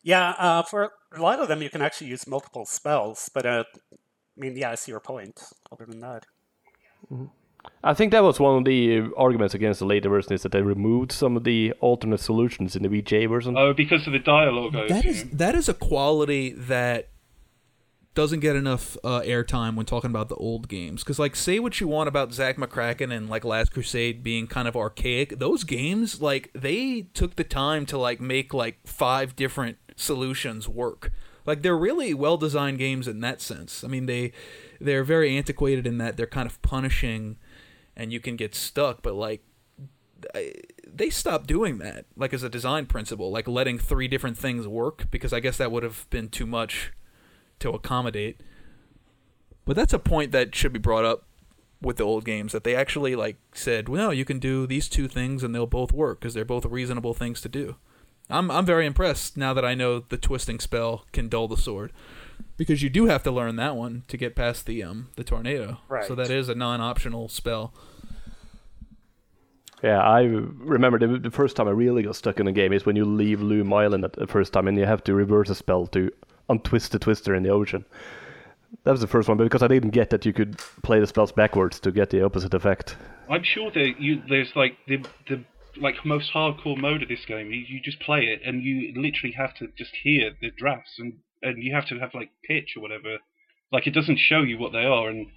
[0.03, 3.63] Yeah, uh, for a lot of them, you can actually use multiple spells, but uh,
[3.93, 3.95] I
[4.35, 5.39] mean, yeah, I see your point.
[5.71, 6.25] Other than that,
[7.85, 10.61] I think that was one of the arguments against the later version is that they
[10.61, 13.57] removed some of the alternate solutions in the VGA version.
[13.57, 14.75] Oh, because of the dialogue.
[14.75, 15.37] I That is assume.
[15.37, 17.09] that is a quality that
[18.15, 21.03] doesn't get enough uh, airtime when talking about the old games.
[21.03, 24.67] Because like, say what you want about Zak McKracken and like Last Crusade being kind
[24.67, 25.39] of archaic.
[25.39, 31.11] Those games, like, they took the time to like make like five different solutions work.
[31.45, 33.83] Like they're really well designed games in that sense.
[33.83, 34.31] I mean they
[34.79, 37.35] they're very antiquated in that they're kind of punishing,
[37.95, 39.01] and you can get stuck.
[39.01, 39.43] But like
[40.35, 40.53] I-
[40.87, 45.09] they stopped doing that like as a design principle like letting three different things work
[45.11, 46.91] because i guess that would have been too much
[47.59, 48.41] to accommodate
[49.65, 51.25] but that's a point that should be brought up
[51.81, 54.87] with the old games that they actually like said well no, you can do these
[54.87, 57.75] two things and they'll both work because they're both reasonable things to do
[58.29, 61.91] i'm i'm very impressed now that i know the twisting spell can dull the sword
[62.57, 65.79] because you do have to learn that one to get past the um the tornado
[65.89, 66.05] Right.
[66.05, 67.73] so that is a non-optional spell
[69.83, 72.85] Yeah, I remember the, the first time I really got stuck in a game is
[72.85, 75.55] when you leave Loom Island at the first time and you have to reverse a
[75.55, 76.09] spell to
[76.49, 77.85] untwist the twister in the ocean.
[78.85, 81.07] That was the first one, but because I didn't get that you could play the
[81.07, 82.95] spells backwards to get the opposite effect.
[83.29, 84.97] I'm sure that you there's like the
[85.29, 85.43] the
[85.77, 87.51] like most hardcore mode of this game.
[87.51, 91.13] You, you just play it and you literally have to just hear the drafts and
[91.43, 93.17] and you have to have like pitch or whatever.
[93.71, 95.27] Like it doesn't show you what they are and.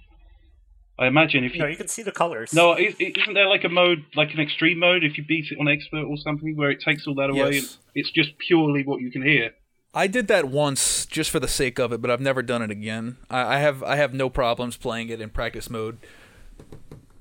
[0.99, 2.51] I imagine if you no, you can see the colors.
[2.55, 5.59] No, is, isn't there like a mode, like an extreme mode, if you beat it
[5.59, 7.51] on expert or something, where it takes all that away?
[7.51, 7.75] Yes.
[7.75, 9.51] And it's just purely what you can hear.
[9.93, 12.71] I did that once just for the sake of it, but I've never done it
[12.71, 13.17] again.
[13.29, 15.99] I, I have I have no problems playing it in practice mode,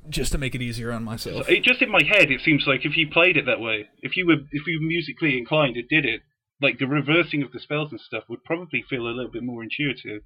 [0.09, 1.47] just to make it easier on myself.
[1.49, 4.17] It just in my head, it seems like if you played it that way, if
[4.17, 6.23] you were if you were musically inclined, it did it.
[6.61, 9.63] Like the reversing of the spells and stuff would probably feel a little bit more
[9.63, 10.23] intuitive.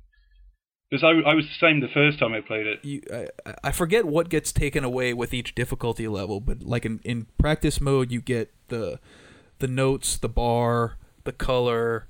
[0.91, 2.85] Because I, I was the same the first time I played it.
[2.85, 7.01] You, I, I forget what gets taken away with each difficulty level, but like in,
[7.05, 8.99] in practice mode, you get the
[9.61, 12.09] the notes, the bar, the color.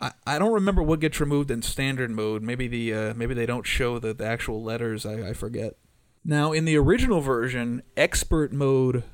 [0.00, 2.42] I, I don't remember what gets removed in standard mode.
[2.42, 5.04] Maybe the uh, maybe they don't show the, the actual letters.
[5.04, 5.74] I, I forget.
[6.24, 9.04] Now in the original version, expert mode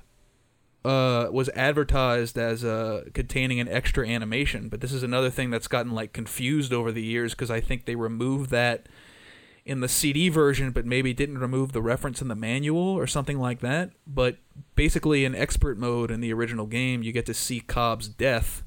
[0.85, 5.69] uh, was advertised as uh, containing an extra animation, but this is another thing that's
[5.69, 8.89] gotten like confused over the years because I think they removed that
[9.65, 13.39] in the CD version, but maybe didn't remove the reference in the manual or something
[13.39, 13.91] like that.
[14.07, 14.39] But
[14.75, 18.63] basically, in expert mode in the original game, you get to see Cob's death,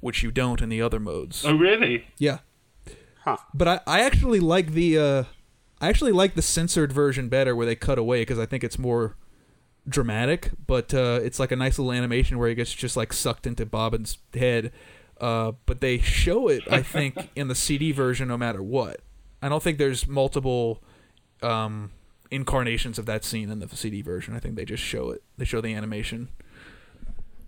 [0.00, 1.44] which you don't in the other modes.
[1.46, 2.04] Oh really?
[2.18, 2.38] Yeah.
[3.24, 3.38] Huh.
[3.54, 5.24] But I, I actually like the uh,
[5.80, 8.78] I actually like the censored version better, where they cut away because I think it's
[8.78, 9.16] more
[9.90, 10.50] dramatic.
[10.66, 13.66] But uh, it's like a nice little animation where he gets just like sucked into
[13.66, 14.72] Bobbin's head.
[15.20, 19.00] Uh, but they show it, I think, in the CD version, no matter what.
[19.42, 20.82] I don't think there's multiple
[21.42, 21.90] um,
[22.30, 24.34] incarnations of that scene in the CD version.
[24.34, 25.22] I think they just show it.
[25.36, 26.28] They show the animation.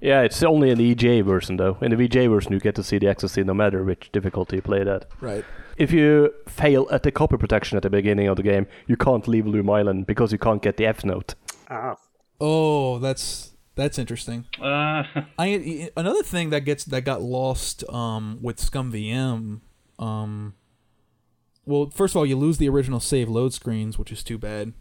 [0.03, 1.79] Yeah, it's only in the EGA version though.
[1.81, 4.57] In the VGA version, you get to see the access scene no matter which difficulty
[4.57, 5.07] you play that.
[5.21, 5.45] Right.
[5.77, 9.27] If you fail at the copy protection at the beginning of the game, you can't
[9.29, 11.37] leave Loom Island because you can't get the F note.
[11.71, 11.97] Ah,
[12.45, 14.47] Oh, that's that's interesting.
[14.61, 15.05] Uh,
[15.39, 19.61] I another thing that gets that got lost um, with ScummVM.
[20.01, 20.55] Um,
[21.65, 24.73] well, first of all, you lose the original save load screens, which is too bad.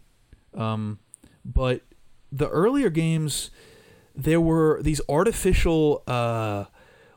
[0.54, 0.98] Um,
[1.44, 1.82] but
[2.32, 3.50] the earlier games,
[4.16, 6.64] there were these artificial, uh,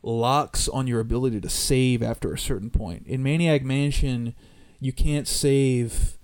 [0.03, 3.07] locks on your ability to save after a certain point.
[3.07, 4.35] In Maniac Mansion,
[4.79, 6.19] you can't save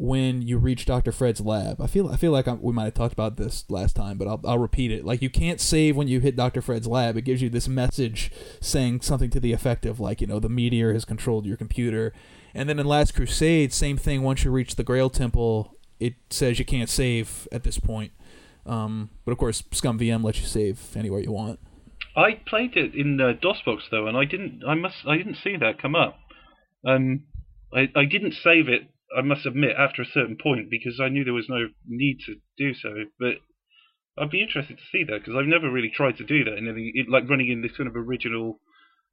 [0.00, 1.12] when you reach Dr.
[1.12, 1.78] Fred's lab.
[1.78, 4.26] I feel I feel like I'm, we might have talked about this last time, but
[4.26, 5.04] I'll, I'll repeat it.
[5.04, 6.62] Like you can't save when you hit Dr.
[6.62, 7.18] Fred's lab.
[7.18, 8.32] It gives you this message
[8.62, 12.14] saying something to the effect of like you know the meteor has controlled your computer.
[12.54, 14.22] And then in Last Crusade, same thing.
[14.22, 18.12] Once you reach the Grail Temple, it says you can't save at this point.
[18.64, 21.60] Um, but of course, ScummVM lets you save anywhere you want.
[22.16, 24.62] I played it in uh, DOSBox though, and I didn't.
[24.66, 24.96] I must.
[25.06, 26.18] I didn't see that come up.
[26.86, 27.24] Um,
[27.70, 28.88] I I didn't save it.
[29.16, 32.36] I must admit after a certain point because I knew there was no need to
[32.56, 32.94] do so.
[33.18, 33.36] But
[34.18, 36.68] I'd be interested to see that because I've never really tried to do that in
[36.68, 38.60] any it, like running in this kind of original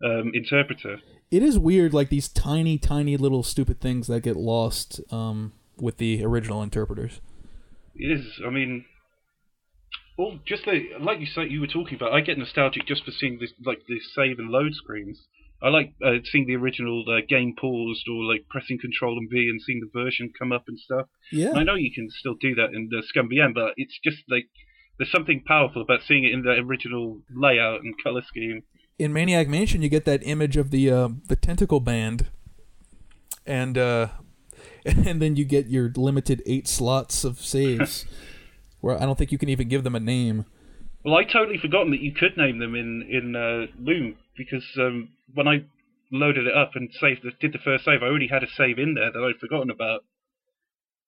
[0.03, 0.97] um, interpreter.
[1.31, 5.97] It is weird, like these tiny, tiny little stupid things that get lost um, with
[5.97, 7.19] the original interpreters.
[7.95, 8.39] It is.
[8.45, 8.85] I mean,
[10.17, 12.13] well, just the, like you say, you were talking about.
[12.13, 15.19] I get nostalgic just for seeing this, like the save and load screens.
[15.61, 19.49] I like uh, seeing the original uh, game paused or like pressing Control and V
[19.49, 21.07] and seeing the version come up and stuff.
[21.31, 21.49] Yeah.
[21.49, 24.45] And I know you can still do that in the ScummVM, but it's just like
[24.97, 28.63] there's something powerful about seeing it in the original layout and color scheme.
[28.99, 32.27] in Maniac Mansion, you get that image of the uh, the tentacle band,
[33.45, 34.07] and uh,
[34.85, 38.05] and then you get your limited eight slots of saves,
[38.81, 40.45] where I don't think you can even give them a name.
[41.03, 45.09] Well, I totally forgotten that you could name them in in uh, Loom because um,
[45.33, 45.65] when I
[46.11, 48.79] loaded it up and saved, the, did the first save, I already had a save
[48.79, 50.01] in there that I'd forgotten about.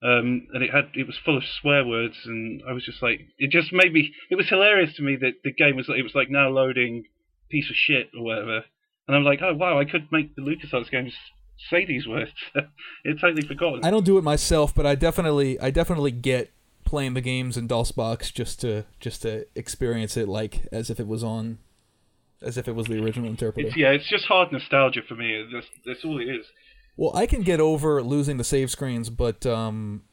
[0.02, 3.20] Um, and it had it was full of swear words, and I was just like,
[3.38, 4.14] it just made me.
[4.30, 7.04] It was hilarious to me that the game was it was like now loading
[7.50, 8.64] piece of shit or whatever,
[9.08, 11.12] and I'm like, oh wow, I could make the LucasArts games
[11.70, 12.32] say these words.
[13.04, 13.84] it's totally forgotten.
[13.84, 16.54] I don't do it myself, but I definitely I definitely get
[16.86, 21.08] playing the games in DOSBox just to just to experience it like as if it
[21.08, 21.60] was on,
[22.42, 23.68] as if it was the original interpreter.
[23.68, 25.48] It's, yeah, it's just hard nostalgia for me.
[25.52, 26.46] That's that's all it is.
[26.96, 30.04] Well, I can get over losing the save screens, but um,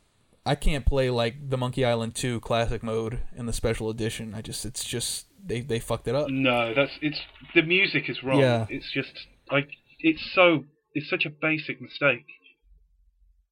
[0.45, 4.35] I can't play like the Monkey Island 2 classic mode in the special edition.
[4.35, 6.29] I just it's just they they fucked it up.
[6.31, 7.21] No, that's it's
[7.55, 8.41] the music is wrong.
[8.41, 8.67] Yeah.
[8.69, 9.69] It's just like
[9.99, 10.65] it's so
[10.95, 12.27] it's such a basic mistake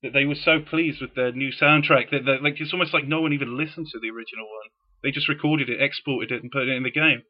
[0.02, 3.08] that they were so pleased with their new soundtrack that that, like it's almost like
[3.08, 4.70] no one even listened to the original one.
[5.02, 7.22] They just recorded it, exported it, and put it in the game.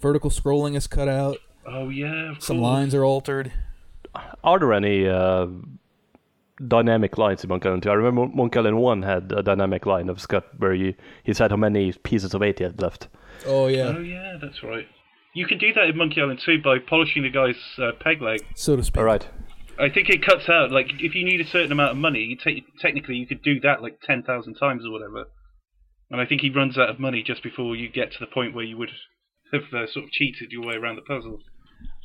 [0.00, 1.38] Vertical scrolling is cut out.
[1.66, 2.64] Oh yeah, of Some course.
[2.72, 3.52] lines are altered.
[4.44, 5.46] Are there any uh,
[6.66, 7.90] dynamic lines in Monkey Island 2?
[7.90, 11.50] I remember Monkey Island 1 had a dynamic line of Scott where you, he said
[11.50, 13.08] how many pieces of eight he had left.
[13.46, 14.86] Oh yeah, Oh yeah, that's right.
[15.34, 18.40] You can do that in Monkey Island 2 by polishing the guy's uh, peg leg.
[18.54, 18.98] so to speak.
[18.98, 19.26] All right.
[19.80, 22.36] I think it cuts out like if you need a certain amount of money, you
[22.36, 25.24] take technically you could do that like ten thousand times or whatever.
[26.12, 28.54] And I think he runs out of money just before you get to the point
[28.54, 28.90] where you would
[29.52, 31.40] have uh, sort of cheated your way around the puzzle.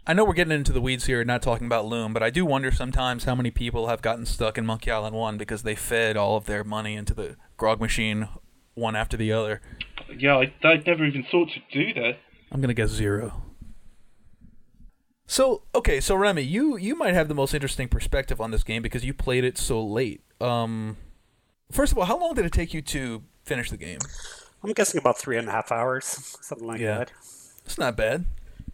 [0.08, 2.46] I know we're getting into the weeds here, not talking about Loom, but I do
[2.46, 6.18] wonder sometimes how many people have gotten stuck in Monkey Island 1 because they fed
[6.18, 8.28] all of their money into the grog machine
[8.74, 9.62] one after the other.
[10.18, 12.18] Yeah, I, I'd never even thought to do that.
[12.52, 13.44] I'm gonna guess zero.
[15.28, 18.82] So okay, so Remy, you you might have the most interesting perspective on this game
[18.82, 20.22] because you played it so late.
[20.42, 20.98] Um,
[21.72, 24.00] first of all, how long did it take you to finish the game?
[24.64, 26.06] I'm guessing about three and a half hours,
[26.42, 27.00] something like Yeah.
[27.00, 27.12] that.
[27.66, 28.26] It's not bad.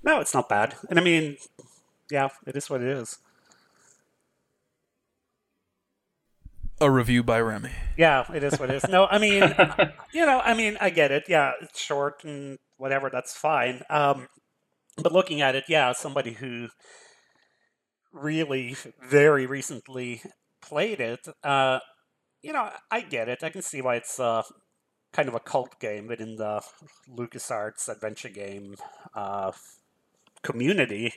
[0.03, 0.75] No, it's not bad.
[0.89, 1.38] And I mean,
[2.11, 3.17] yeah, it is what it is.
[6.81, 7.71] A review by Remy.
[7.97, 8.89] Yeah, it is what it is.
[8.89, 9.41] No, I mean,
[10.13, 11.23] you know, I mean, I get it.
[11.29, 13.09] Yeah, it's short and whatever.
[13.09, 13.81] That's fine.
[13.89, 14.27] Um,
[14.97, 16.67] but looking at it, yeah, somebody who
[18.11, 20.21] really very recently
[20.61, 21.79] played it, uh,
[22.41, 23.43] you know, I get it.
[23.43, 24.43] I can see why it's uh,
[25.16, 26.61] kind of a cult game within the
[27.09, 28.76] LucasArts adventure game
[29.13, 29.51] uh,
[30.41, 31.13] community.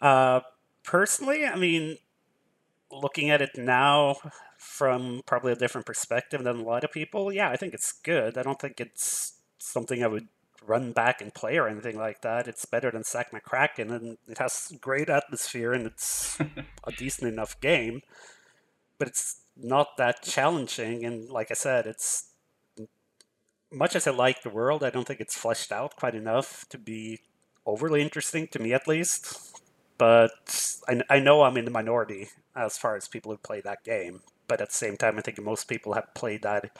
[0.00, 0.40] Uh,
[0.82, 1.98] personally, I mean,
[2.90, 4.16] looking at it now
[4.58, 8.36] from probably a different perspective than a lot of people, yeah, I think it's good.
[8.36, 10.26] I don't think it's something I would
[10.66, 12.48] run back and play or anything like that.
[12.48, 16.38] It's better than Zak McKracken, and it has great atmosphere, and it's
[16.84, 18.02] a decent enough game.
[18.98, 22.31] But it's not that challenging, and like I said, it's
[23.72, 26.78] much as I like the world, I don't think it's fleshed out quite enough to
[26.78, 27.20] be
[27.66, 29.58] overly interesting to me, at least.
[29.98, 33.84] But I, I know I'm in the minority as far as people who play that
[33.84, 34.20] game.
[34.48, 36.76] But at the same time, I think most people have played that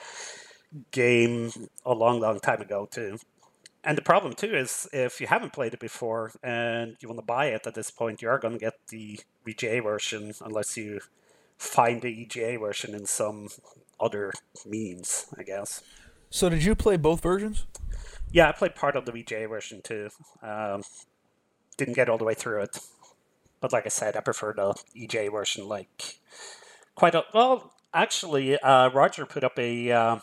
[0.91, 1.51] game
[1.85, 3.17] a long, long time ago too.
[3.83, 7.25] And the problem too is if you haven't played it before and you want to
[7.25, 11.01] buy it at this point, you are going to get the VGA version unless you
[11.57, 13.49] find the EGA version in some
[13.99, 14.31] other
[14.65, 15.83] means, I guess.
[16.33, 17.67] So did you play both versions?
[18.31, 20.09] Yeah, I played part of the VGA version too.
[20.41, 20.81] Um,
[21.77, 22.79] didn't get all the way through it.
[23.61, 25.67] But like I said, I prefer the EGA version.
[25.67, 26.17] Like
[26.95, 27.75] quite a well.
[27.93, 30.19] Actually, uh, Roger put up a uh,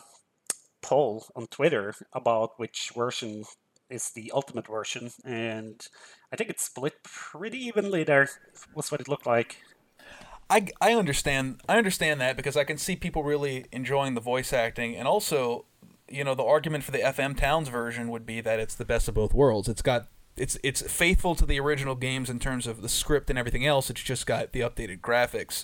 [0.81, 3.45] poll on Twitter about which version
[3.89, 5.87] is the ultimate version, and
[6.33, 8.03] I think it's split pretty evenly.
[8.03, 8.27] There
[8.75, 9.61] was what it looked like.
[10.49, 14.51] I, I understand I understand that because I can see people really enjoying the voice
[14.51, 15.67] acting and also
[16.11, 19.07] you know the argument for the FM Towns version would be that it's the best
[19.07, 19.67] of both worlds.
[19.67, 20.07] It's got
[20.37, 23.89] it's it's faithful to the original games in terms of the script and everything else.
[23.89, 25.63] It's just got the updated graphics.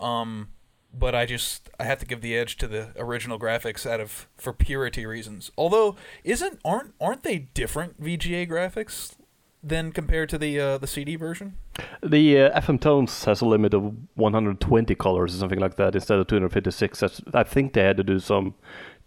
[0.00, 0.48] Um,
[0.92, 4.28] but I just I have to give the edge to the original graphics out of
[4.36, 5.50] for purity reasons.
[5.56, 9.14] Although isn't aren't aren't they different VGA graphics
[9.62, 11.56] than compared to the uh, the CD version?
[12.02, 16.18] The uh, FM Towns has a limit of 120 colors or something like that instead
[16.18, 17.00] of 256.
[17.00, 18.54] That's, I think they had to do some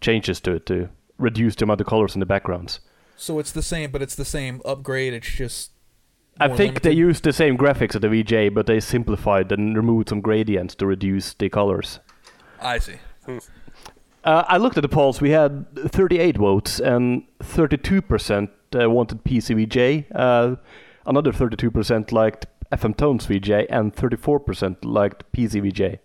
[0.00, 0.88] changes to it to
[1.18, 2.80] reduce the amount of colors in the backgrounds.
[3.16, 5.12] So it's the same, but it's the same upgrade.
[5.12, 5.72] It's just.
[6.40, 10.10] I think they used the same graphics at the VGA, but they simplified and removed
[10.10, 11.98] some gradients to reduce the colors.
[12.60, 12.94] I see.
[13.26, 15.20] Uh, I looked at the polls.
[15.20, 20.06] We had 38 votes, and 32% uh, wanted PCVJ.
[20.14, 20.56] Uh,
[21.06, 25.98] another 32% liked FM Towns VGA, and 34% liked PCVJ,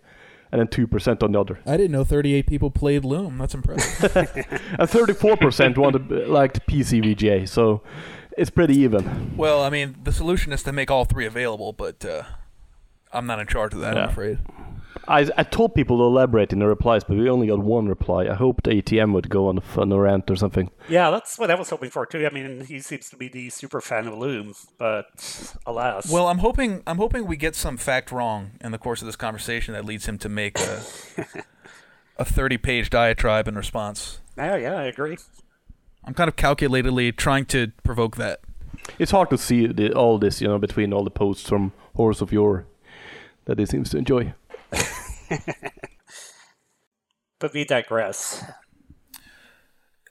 [0.54, 1.58] and then 2% on the other.
[1.66, 3.38] I didn't know 38 people played Loom.
[3.38, 4.14] That's impressive.
[4.78, 7.48] And 34% wanted liked PCVJ.
[7.48, 7.82] So
[8.38, 9.36] it's pretty even.
[9.36, 12.22] well, I mean, the solution is to make all three available, but uh,
[13.12, 13.96] I'm not in charge of that.
[13.96, 14.04] Yeah.
[14.04, 14.38] I'm afraid.
[15.08, 18.26] I, I told people to elaborate in the replies, but we only got one reply.
[18.26, 20.70] I hoped ATM would go on a fun rant or something.
[20.88, 22.26] Yeah, that's what I was hoping for too.
[22.26, 25.06] I mean, he seems to be the super fan of Loom, but
[25.66, 26.10] alas.
[26.10, 29.16] Well, I'm hoping I'm hoping we get some fact wrong in the course of this
[29.16, 30.82] conversation that leads him to make a
[32.18, 34.20] a 30 page diatribe in response.
[34.36, 35.16] yeah, yeah, I agree.
[36.04, 38.40] I'm kind of calculatedly trying to provoke that.
[38.98, 42.20] It's hard to see the, all this, you know, between all the posts from Horse
[42.20, 42.66] of Yore
[43.46, 44.34] that he seems to enjoy.
[47.44, 48.42] But we digress.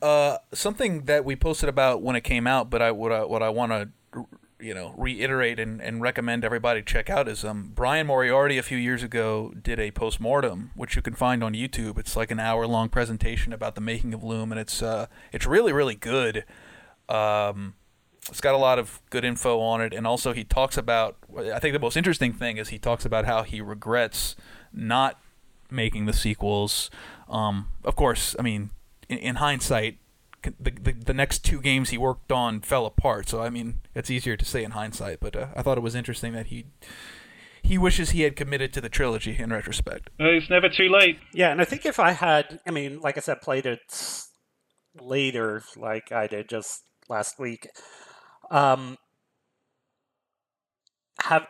[0.03, 3.41] Uh, something that we posted about when it came out, but I what I what
[3.41, 4.26] I want to
[4.59, 8.78] you know reiterate and, and recommend everybody check out is um Brian Moriarty a few
[8.78, 11.97] years ago did a postmortem which you can find on YouTube.
[11.97, 15.47] It's like an hour long presentation about the making of Loom, and it's uh it's
[15.47, 16.45] really really good.
[17.09, 17.74] Um,
[18.30, 21.18] it's got a lot of good info on it, and also he talks about.
[21.51, 24.36] I think the most interesting thing is he talks about how he regrets
[24.74, 25.19] not
[25.69, 26.89] making the sequels.
[27.30, 28.71] Um, of course, I mean,
[29.09, 29.97] in, in hindsight,
[30.41, 33.30] the, the the next two games he worked on fell apart.
[33.30, 35.19] So I mean, it's easier to say in hindsight.
[35.19, 36.65] But uh, I thought it was interesting that he
[37.61, 40.09] he wishes he had committed to the trilogy in retrospect.
[40.19, 41.17] Uh, it's never too late.
[41.34, 43.80] Yeah, and I think if I had, I mean, like I said, played it
[44.99, 47.69] later, like I did just last week,
[48.51, 48.97] um,
[51.21, 51.47] have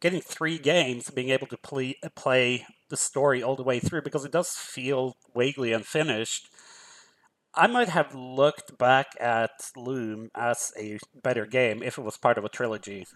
[0.00, 4.02] getting three games, and being able to play play the story all the way through
[4.02, 6.48] because it does feel vaguely unfinished.
[7.54, 12.38] I might have looked back at Loom as a better game if it was part
[12.38, 13.06] of a trilogy,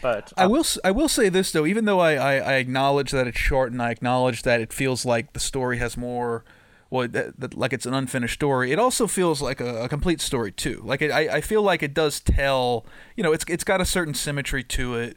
[0.00, 0.60] but I um, will.
[0.60, 3.72] s- I will say this though, even though I, I, I acknowledge that it's short
[3.72, 6.44] and I acknowledge that it feels like the story has more,
[6.88, 8.70] well, that, that, like it's an unfinished story.
[8.70, 10.82] It also feels like a, a complete story too.
[10.84, 12.86] Like it, I, I feel like it does tell.
[13.16, 15.16] You know, it's it's got a certain symmetry to it,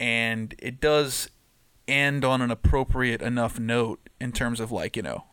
[0.00, 1.30] and it does
[1.88, 5.24] end on an appropriate enough note in terms of like you know,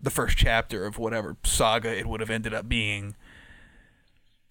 [0.00, 3.14] the first chapter of whatever saga it would have ended up being.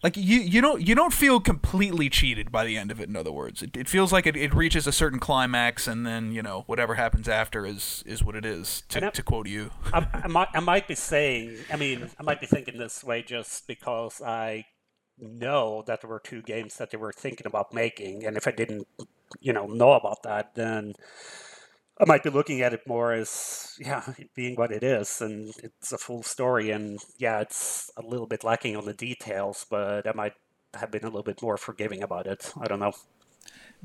[0.01, 3.17] Like you you don't you don't feel completely cheated by the end of it in
[3.17, 3.61] other words.
[3.61, 6.95] It, it feels like it, it reaches a certain climax and then you know whatever
[6.95, 9.71] happens after is is what it is to, I- to quote you.
[9.93, 13.23] I, I might I might be saying I mean I might be thinking this way
[13.23, 14.65] just because I
[15.17, 18.51] know that there were two games that they were thinking about making, and if I
[18.51, 18.87] didn't
[19.39, 20.93] you know know about that, then
[21.99, 24.03] I might be looking at it more as yeah,
[24.35, 28.43] being what it is, and it's a full story, and yeah, it's a little bit
[28.43, 30.33] lacking on the details, but I might
[30.75, 32.53] have been a little bit more forgiving about it.
[32.61, 32.93] I don't know.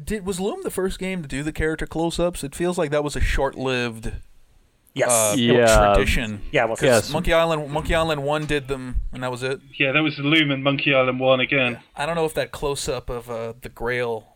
[0.03, 3.05] did was loom the first game to do the character close-ups it feels like that
[3.05, 4.12] was a short-lived
[4.92, 5.11] Yes.
[5.11, 5.95] uh, Yeah.
[5.95, 6.64] tradition yeah.
[6.66, 7.11] Well, Yes.
[7.12, 10.24] monkey island monkey island 1 did them and that was it Yeah, that was the
[10.24, 11.78] Loom and Monkey Island one again.
[11.97, 14.34] i don't know if that close-up of uh, the grail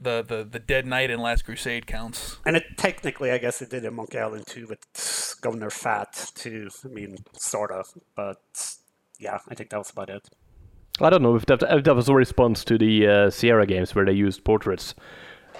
[0.00, 3.70] the, the the dead knight in last crusade counts And it technically, I guess, it
[3.70, 4.80] did in Monkey Island too, with
[5.40, 6.68] Governor Phatt too.
[6.84, 8.40] I mean, sort of, but
[9.18, 10.28] yeah, I think that was about it.
[11.00, 13.94] I don't know if that, if that was a response to the uh, Sierra games
[13.94, 14.94] where they used portraits.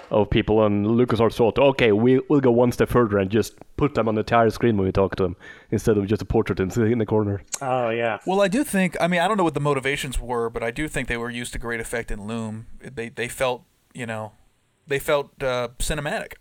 [0.09, 3.93] of people, and LucasArts thought, okay, we, we'll go one step further and just put
[3.93, 5.35] them on the entire screen when we talk to them
[5.69, 7.41] instead of just a portrait in, in the corner.
[7.61, 8.19] Oh yeah.
[8.25, 8.97] Well, I do think.
[8.99, 11.29] I mean, I don't know what the motivations were, but I do think they were
[11.29, 12.67] used to great effect in Loom.
[12.81, 13.63] They they felt,
[13.93, 14.33] you know,
[14.87, 16.33] they felt uh, cinematic.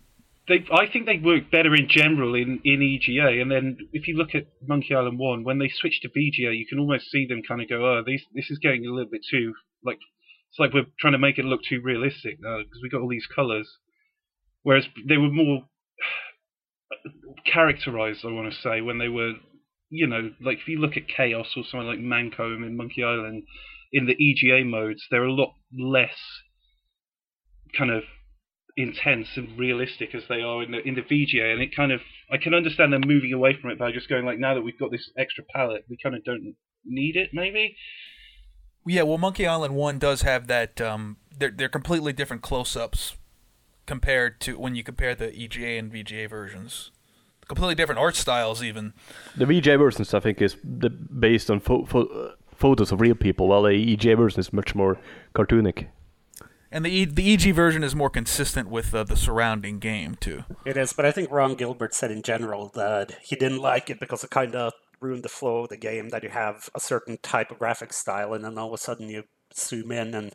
[0.49, 4.17] They, I think they work better in general in, in EGA, and then if you
[4.17, 7.43] look at Monkey Island One, when they switch to VGA, you can almost see them
[7.47, 9.99] kind of go, "Oh, this this is getting a little bit too like
[10.51, 13.09] it's like we're trying to make it look too realistic now because we got all
[13.09, 13.69] these colors."
[14.63, 15.65] Whereas they were more
[17.53, 19.35] characterized, I want to say, when they were,
[19.89, 23.45] you know, like if you look at Chaos or something like Mancomb in Monkey Island,
[23.93, 26.17] in the EGA modes, they're a lot less
[27.77, 28.03] kind of
[28.77, 32.01] intense and realistic as they are in the in the VGA, and it kind of
[32.31, 34.79] I can understand them moving away from it by just going like now that we've
[34.79, 36.55] got this extra palette, we kind of don't
[36.85, 37.77] need it maybe.
[38.87, 40.81] Yeah, well, Monkey Island One does have that.
[40.81, 43.17] Um, they're they're completely different close-ups
[43.87, 46.91] compared to when you compare the EGA and VGA versions.
[47.49, 48.95] Completely different art styles, even.
[49.37, 53.17] The VGA versions, I think, is the, based on pho- pho- uh, photos of real
[53.17, 54.99] people, while the EGA version is much more
[55.35, 55.89] cartoonic.
[56.73, 60.45] And the e- the EGA version is more consistent with uh, the surrounding game too.
[60.65, 63.99] It is, but I think Ron Gilbert said in general that he didn't like it
[63.99, 66.11] because it kind of ruined the flow of the game.
[66.11, 69.09] That you have a certain type of graphic style, and then all of a sudden
[69.09, 70.33] you zoom in, and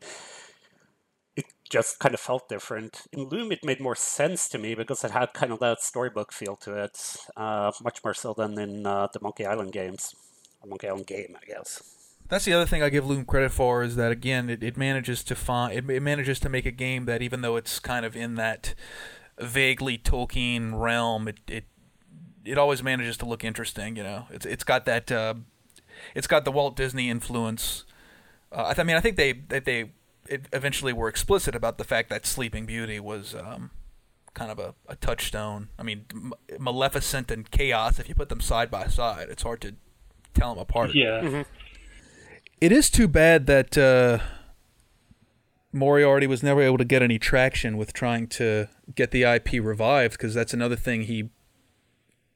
[1.38, 3.04] it just kind of felt different.
[3.14, 6.34] In Loom, it made more sense to me because it had kind of that storybook
[6.34, 10.14] feel to it, uh, much more so than in uh, the Monkey Island games,
[10.62, 11.82] or Monkey Island game, I guess.
[12.28, 15.24] That's the other thing I give Loom credit for is that again it, it manages
[15.26, 18.16] to find it, it manages to make a game that even though it's kind of
[18.16, 18.74] in that
[19.40, 21.66] vaguely Tolkien realm, it it
[22.44, 23.96] it always manages to look interesting.
[23.96, 25.36] You know, it's it's got that uh,
[26.14, 27.84] it's got the Walt Disney influence.
[28.52, 29.92] Uh, I, th- I mean, I think they that they
[30.28, 33.72] it eventually were explicit about the fact that Sleeping Beauty was um,
[34.34, 35.70] kind of a, a touchstone.
[35.78, 38.00] I mean, M- Maleficent and Chaos.
[38.00, 39.76] If you put them side by side, it's hard to
[40.34, 40.96] tell them apart.
[40.96, 41.44] Yeah.
[42.62, 44.20] It is too bad that uh,
[45.72, 50.14] Moriarty was never able to get any traction with trying to get the IP revived
[50.14, 51.30] because that's another thing he.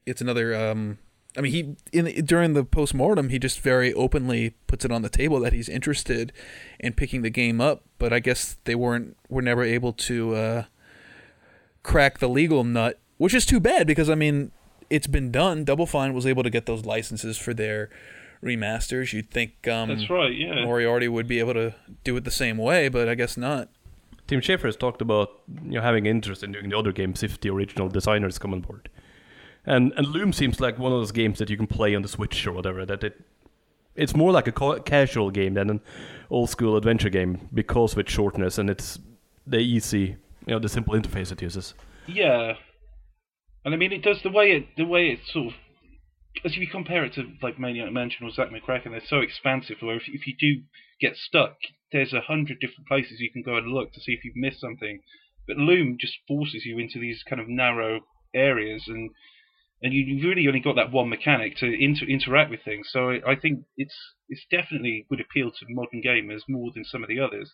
[0.05, 0.53] It's another.
[0.53, 0.97] Um,
[1.37, 5.03] I mean, he in during the post mortem, he just very openly puts it on
[5.03, 6.33] the table that he's interested
[6.79, 10.63] in picking the game up, but I guess they weren't were never able to uh,
[11.81, 14.51] crack the legal nut, which is too bad because I mean,
[14.89, 15.63] it's been done.
[15.63, 17.89] Double Fine was able to get those licenses for their
[18.43, 19.13] remasters.
[19.13, 20.63] You'd think um, That's right, yeah.
[20.63, 23.69] Moriarty would be able to do it the same way, but I guess not.
[24.27, 27.39] Tim Schafer has talked about you know having interest in doing the other games if
[27.39, 28.89] the original designers come on board,
[29.65, 32.07] and and Loom seems like one of those games that you can play on the
[32.07, 32.85] Switch or whatever.
[32.85, 33.21] That it
[33.95, 35.81] it's more like a ca- casual game than an
[36.29, 38.99] old school adventure game because of its shortness and it's
[39.45, 40.15] the easy
[40.45, 41.73] you know the simple interface it uses.
[42.07, 42.53] Yeah,
[43.65, 45.53] and I mean it does the way it the way it sort of
[46.45, 49.77] as if you compare it to like Maniac Mansion or Zak McKracken, they're so expansive.
[49.81, 50.63] Where if, if you do
[51.01, 51.57] get stuck,
[51.91, 54.61] there's a hundred different places you can go and look to see if you've missed
[54.61, 55.01] something.
[55.47, 58.01] But Loom just forces you into these kind of narrow
[58.33, 59.09] areas, and
[59.81, 62.87] and you you've really only got that one mechanic to inter- interact with things.
[62.91, 63.95] So I, I think it's
[64.27, 67.53] it's definitely would appeal to modern gamers more than some of the others.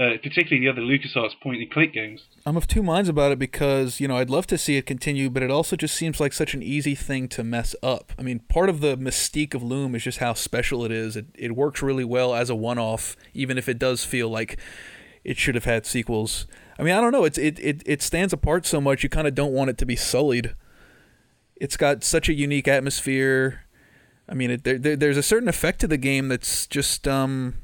[0.00, 2.22] Uh, particularly the other LucasArts point and click games.
[2.46, 5.28] I'm of two minds about it because, you know, I'd love to see it continue,
[5.28, 8.10] but it also just seems like such an easy thing to mess up.
[8.18, 11.14] I mean, part of the mystique of Loom is just how special it is.
[11.14, 14.58] It, it works really well as a one off, even if it does feel like
[15.24, 16.46] it should have had sequels.
[16.78, 17.24] I mean, I don't know.
[17.24, 19.84] It's it, it, it stands apart so much, you kind of don't want it to
[19.84, 20.54] be sullied.
[21.56, 23.66] It's got such a unique atmosphere.
[24.26, 27.56] I mean, it, there, there, there's a certain effect to the game that's just um,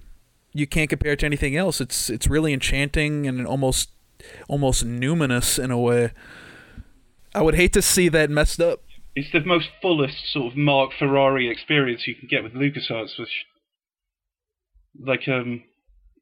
[0.59, 1.81] you can't compare it to anything else.
[1.81, 3.91] It's it's really enchanting and almost
[4.49, 6.13] almost numinous in a way.
[7.35, 8.81] I would hate to see that messed up.
[9.15, 13.45] It's the most fullest sort of Mark Ferrari experience you can get with LucasArts, which
[14.99, 15.63] like um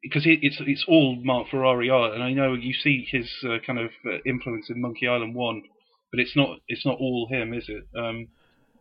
[0.03, 3.59] because it, it's it's all Mark Ferrari art, and I know you see his uh,
[3.67, 5.63] kind of uh, influence in Monkey Island One,
[6.11, 7.85] but it's not it's not all him, is it?
[7.99, 8.29] Um,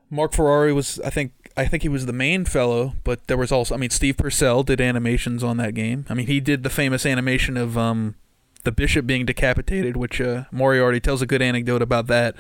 [0.10, 3.52] Mark Ferrari was, I think, I think he was the main fellow, but there was
[3.52, 6.06] also, I mean, Steve Purcell did animations on that game.
[6.10, 8.16] I mean, he did the famous animation of um,
[8.64, 12.36] the bishop being decapitated, which uh, Moriarty tells a good anecdote about that.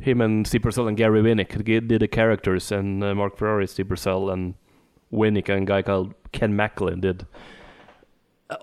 [0.00, 3.88] Him and Steve Purcell and Gary Winnick did the characters, and uh, Mark Ferrari, Steve
[3.88, 4.54] Purcell, and
[5.12, 7.26] Winnick and a guy called Ken Macklin did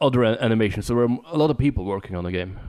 [0.01, 0.87] other a- animations.
[0.87, 2.59] There were a lot of people working on the game.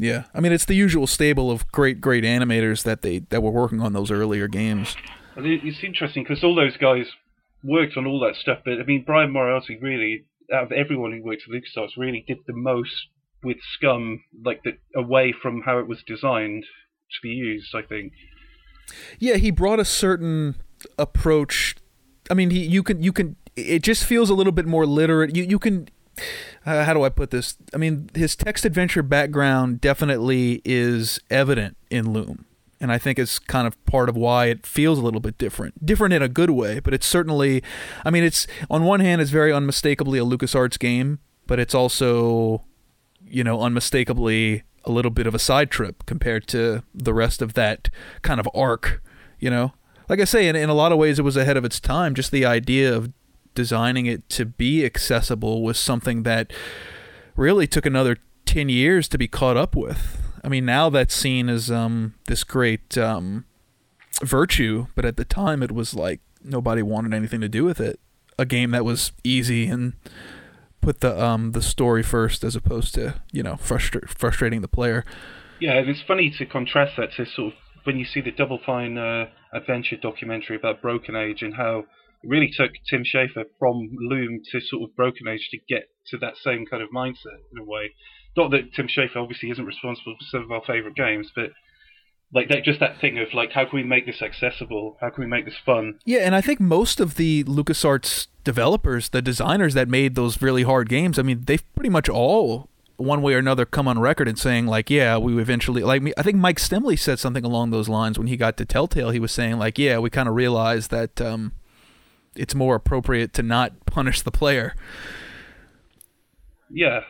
[0.00, 3.50] Yeah, I mean, it's the usual stable of great, great animators that they that were
[3.50, 4.96] working on those earlier games.
[5.36, 7.06] and it's interesting because all those guys
[7.62, 11.22] worked on all that stuff, but I mean Brian Moriarty really, out of everyone who
[11.22, 13.08] worked for LucasArts, really did the most
[13.42, 17.74] with SCUMM, like the, away from how it was designed to be used.
[17.74, 18.14] I think.
[19.18, 20.56] Yeah, he brought a certain
[20.98, 21.76] approach.
[22.30, 25.36] I mean, he you can you can it just feels a little bit more literate.
[25.36, 25.88] You you can
[26.66, 27.56] uh, how do I put this?
[27.74, 32.44] I mean, his text adventure background definitely is evident in Loom.
[32.82, 35.84] And I think it's kind of part of why it feels a little bit different.
[35.84, 37.62] Different in a good way, but it's certainly,
[38.06, 42.64] I mean, it's, on one hand, it's very unmistakably a LucasArts game, but it's also,
[43.22, 47.52] you know, unmistakably a little bit of a side trip compared to the rest of
[47.52, 47.90] that
[48.22, 49.02] kind of arc,
[49.38, 49.74] you know?
[50.08, 52.14] Like I say, in, in a lot of ways, it was ahead of its time.
[52.14, 53.12] Just the idea of
[53.54, 56.52] designing it to be accessible was something that
[57.36, 60.20] really took another 10 years to be caught up with.
[60.42, 63.44] I mean, now that's seen as um, this great um,
[64.22, 68.00] virtue, but at the time it was like nobody wanted anything to do with it.
[68.38, 69.92] A game that was easy and
[70.80, 75.04] put the um, the story first as opposed to you know frustra- frustrating the player.
[75.60, 78.58] Yeah, and it's funny to contrast that to sort of when you see the Double
[78.64, 81.84] Fine uh, adventure documentary about Broken Age and how
[82.24, 86.36] really took Tim Schafer from Loom to sort of Broken Age to get to that
[86.36, 87.94] same kind of mindset in a way.
[88.36, 91.50] Not that Tim Schafer obviously isn't responsible for some of our favorite games, but
[92.32, 94.96] like that just that thing of like how can we make this accessible?
[95.00, 95.98] How can we make this fun?
[96.04, 100.62] Yeah, and I think most of the LucasArts developers, the designers that made those really
[100.62, 104.28] hard games, I mean, they've pretty much all one way or another come on record
[104.28, 106.02] and saying like, yeah, we eventually like.
[106.16, 109.10] I think Mike Stemmle said something along those lines when he got to Telltale.
[109.10, 111.52] He was saying like, yeah, we kind of realized that um,
[112.40, 114.74] it's more appropriate to not punish the player.
[116.70, 117.02] Yeah.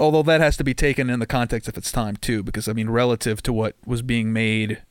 [0.00, 2.72] Although that has to be taken in the context of its time too, because I
[2.72, 4.82] mean, relative to what was being made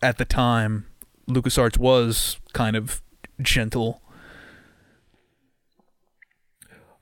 [0.00, 0.86] at the time,
[1.28, 3.02] LucasArts was kind of
[3.42, 4.00] gentle.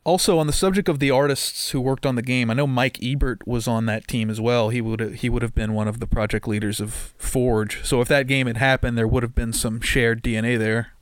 [0.08, 2.98] Also, on the subject of the artists who worked on the game, I know Mike
[3.02, 4.70] Ebert was on that team as well.
[4.70, 7.84] He would he would have been one of the project leaders of Forge.
[7.84, 10.94] So if that game had happened, there would have been some shared DNA there.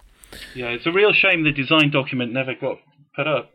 [0.56, 2.78] Yeah, it's a real shame the design document never got
[3.14, 3.54] put up.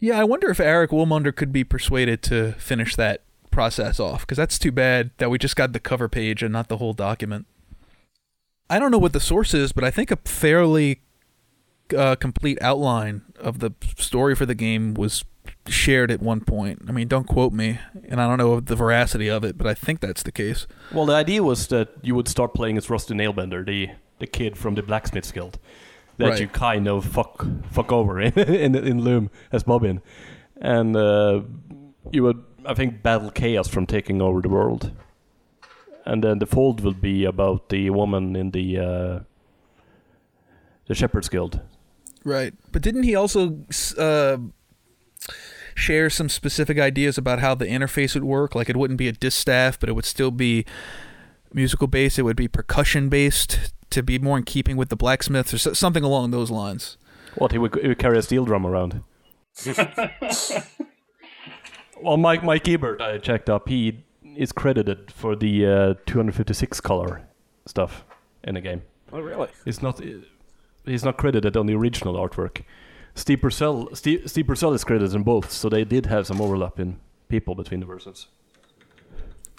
[0.00, 4.36] Yeah, I wonder if Aric Wilmunder could be persuaded to finish that process off because
[4.36, 7.46] that's too bad that we just got the cover page and not the whole document.
[8.68, 11.00] I don't know what the source is, but I think a fairly
[11.96, 15.24] uh, complete outline of the story for the game was
[15.68, 16.82] shared at one point.
[16.88, 17.78] I mean, don't quote me,
[18.08, 20.66] and I don't know the veracity of it, but I think that's the case.
[20.92, 24.56] Well, the idea was that you would start playing as Rusty Nailbender, the the kid
[24.56, 25.58] from the Blacksmiths Guild,
[26.18, 26.40] that Right.
[26.40, 30.00] you kind of fuck fuck over in in, in Loom as Bobbin,
[30.60, 31.42] and uh,
[32.12, 34.92] you would I think battle chaos from taking over the world,
[36.06, 39.20] and then the fold will be about the woman in the uh,
[40.86, 41.60] the Shepherd's Guild.
[42.24, 42.54] Right.
[42.72, 43.58] But didn't he also
[43.98, 44.38] uh,
[45.74, 48.54] share some specific ideas about how the interface would work?
[48.54, 50.64] Like it wouldn't be a distaff, but it would still be
[51.52, 52.18] musical based.
[52.18, 55.72] It would be percussion based to be more in keeping with the blacksmiths or so-
[55.74, 56.96] something along those lines.
[57.36, 59.02] What he would, he would carry a steel drum around.
[62.00, 63.68] well, Mike Mike Ebert, I checked up.
[63.68, 64.04] He
[64.36, 67.22] is credited for the uh, 256 color
[67.66, 68.04] stuff
[68.42, 68.82] in the game.
[69.12, 69.48] Oh, really?
[69.64, 70.00] It's not
[70.84, 72.62] he's not credited on the original artwork.
[73.14, 76.80] Steve Purcell Steve, Steve Purcell is credited in both, so they did have some overlap
[76.80, 78.26] in people between the versions.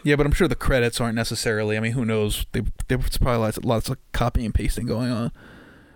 [0.04, 1.78] Yeah, but I'm sure the credits aren't necessarily.
[1.78, 2.46] I mean, who knows?
[2.52, 5.32] They, there probably lots, lots of copy and pasting going on.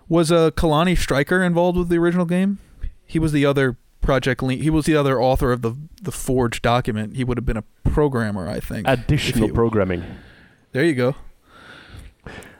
[0.07, 2.57] Was uh, Kalani Streicher involved with the original game?
[3.05, 4.61] He was the other project lead.
[4.61, 7.17] He was the other author of the the Forge document.
[7.17, 8.87] He would have been a programmer, I think.
[8.87, 10.03] Additional you- programming,
[10.71, 11.15] There you go.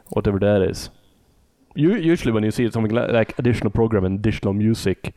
[0.09, 0.89] whatever that is.
[1.75, 5.13] Usually, when you see something like, like additional programming, additional music,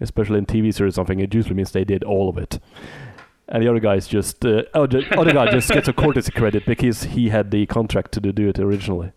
[0.00, 2.58] especially in TV series or something, it usually means they did all of it.
[3.48, 6.64] And the other guy's just uh, oh, the other guy just gets a courtesy credit
[6.64, 9.12] because he had the contract to do it originally.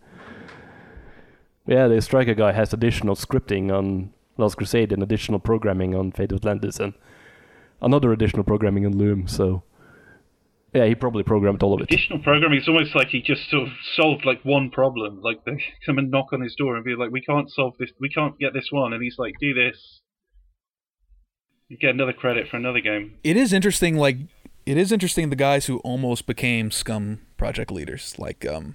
[1.66, 6.32] Yeah, the Streicher guy has additional scripting on Last Crusade and additional programming on Fate
[6.32, 6.94] of Atlantis and
[7.82, 9.26] another additional programming on Loom.
[9.28, 9.62] So
[10.74, 11.84] yeah, he probably programmed all of it.
[11.84, 15.20] Additional programming is almost like he just sort of solved like one problem.
[15.22, 17.90] Like they come and knock on his door and be like, "We can't solve this.
[18.00, 20.00] We can't get this one," and he's like, "Do this."
[21.68, 23.18] You get another credit for another game.
[23.24, 23.96] It is interesting.
[23.96, 24.16] Like
[24.66, 28.14] it is interesting the guys who almost became SCUMM project leaders.
[28.18, 28.74] Like um,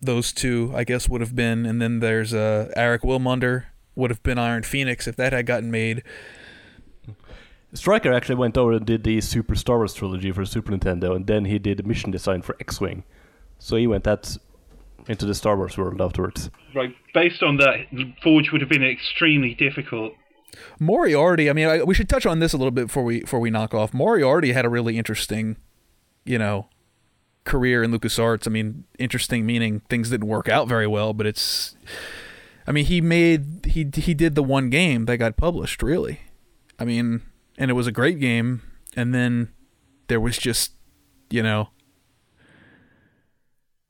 [0.00, 3.64] those two, I guess, would have been, and then there's uh Aric Wilmunder
[3.96, 6.04] would have been Iron Phoenix if that had gotten made.
[7.74, 11.26] Streicher actually went over and did the Super Star Wars trilogy for Super Nintendo, and
[11.26, 13.04] then he did the mission design for X-wing.
[13.58, 14.36] So he went that
[15.06, 16.50] into the Star Wars world afterwards.
[16.74, 17.86] Right, based on that,
[18.22, 20.14] Forge would have been extremely difficult
[20.78, 21.50] Moriarty.
[21.50, 23.50] I mean, I, we should touch on this a little bit before we before we
[23.50, 23.92] knock off.
[23.94, 25.56] Moriarty had a really interesting,
[26.24, 26.68] you know,
[27.44, 28.46] career in LucasArts.
[28.46, 31.76] I mean, interesting meaning things didn't work out very well, but it's.
[32.66, 35.82] I mean, he made he he did the one game that got published.
[35.82, 36.20] Really,
[36.78, 37.22] I mean,
[37.60, 38.62] and it was a great game.
[38.96, 39.52] And then
[40.08, 40.72] there was just,
[41.28, 41.68] you know,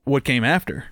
[0.04, 0.86] what came after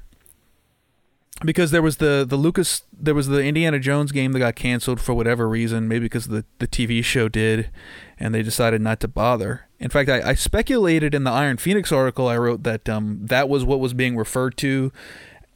[1.45, 5.01] because there was the the Lucas there was the Indiana Jones game that got canceled
[5.01, 7.71] for whatever reason, maybe because the the TV show did,
[8.19, 9.69] and they decided not to bother.
[9.79, 13.49] In fact, I, I speculated in the Iron Phoenix article I wrote that um that
[13.49, 14.93] was what was being referred to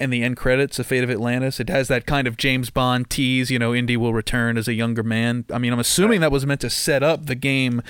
[0.00, 1.60] in the end credits of Fate of Atlantis.
[1.60, 4.74] It has that kind of James Bond tease, you know, Indy will return as a
[4.74, 5.44] younger man.
[5.52, 7.82] I mean, I'm assuming that was meant to set up the game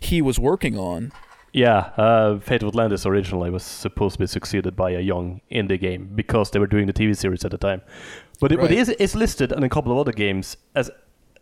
[0.00, 1.12] he was working on.
[1.52, 5.78] Yeah, uh, Fate of Atlantis originally was supposed to be succeeded by a young Indy
[5.78, 7.80] game because they were doing the TV series at the time.
[8.40, 10.90] But it, but it is it's listed in a couple of other games as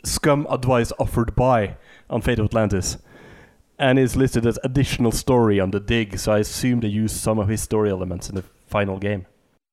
[0.05, 1.77] SCUMM advice offered by
[2.11, 2.99] on Fate of Atlantis.
[3.79, 7.39] And is listed as additional story on the dig, so I assume they used some
[7.39, 9.27] of his story elements in the final game.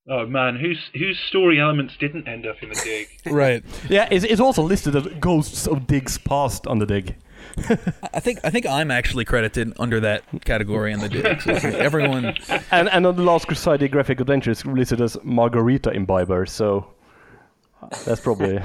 [0.09, 3.07] Oh man, whose whose story elements didn't end up in the dig?
[3.31, 3.63] Right.
[3.89, 7.15] Yeah, it's, it's also listed as ghosts of digs past on the dig.
[8.13, 11.41] I think I think I'm actually credited under that category in the dig.
[11.41, 12.33] So everyone
[12.71, 16.87] And and on the Last Crusade graphic adventure is listed as Margarita Imbiber, so
[18.05, 18.59] that's probably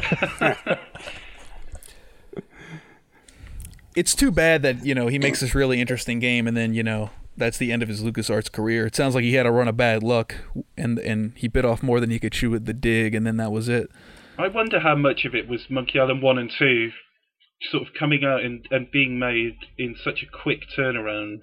[3.95, 6.82] it's too bad that you know he makes this really interesting game and then you
[6.82, 8.87] know that's the end of his LucasArts career.
[8.87, 10.37] It sounds like he had a run of bad luck
[10.76, 13.37] and and he bit off more than he could chew with the dig and then
[13.37, 13.91] that was it.
[14.39, 16.91] I wonder how much of it was Monkey Island 1 and 2
[17.70, 21.39] sort of coming out and, and being made in such a quick turnaround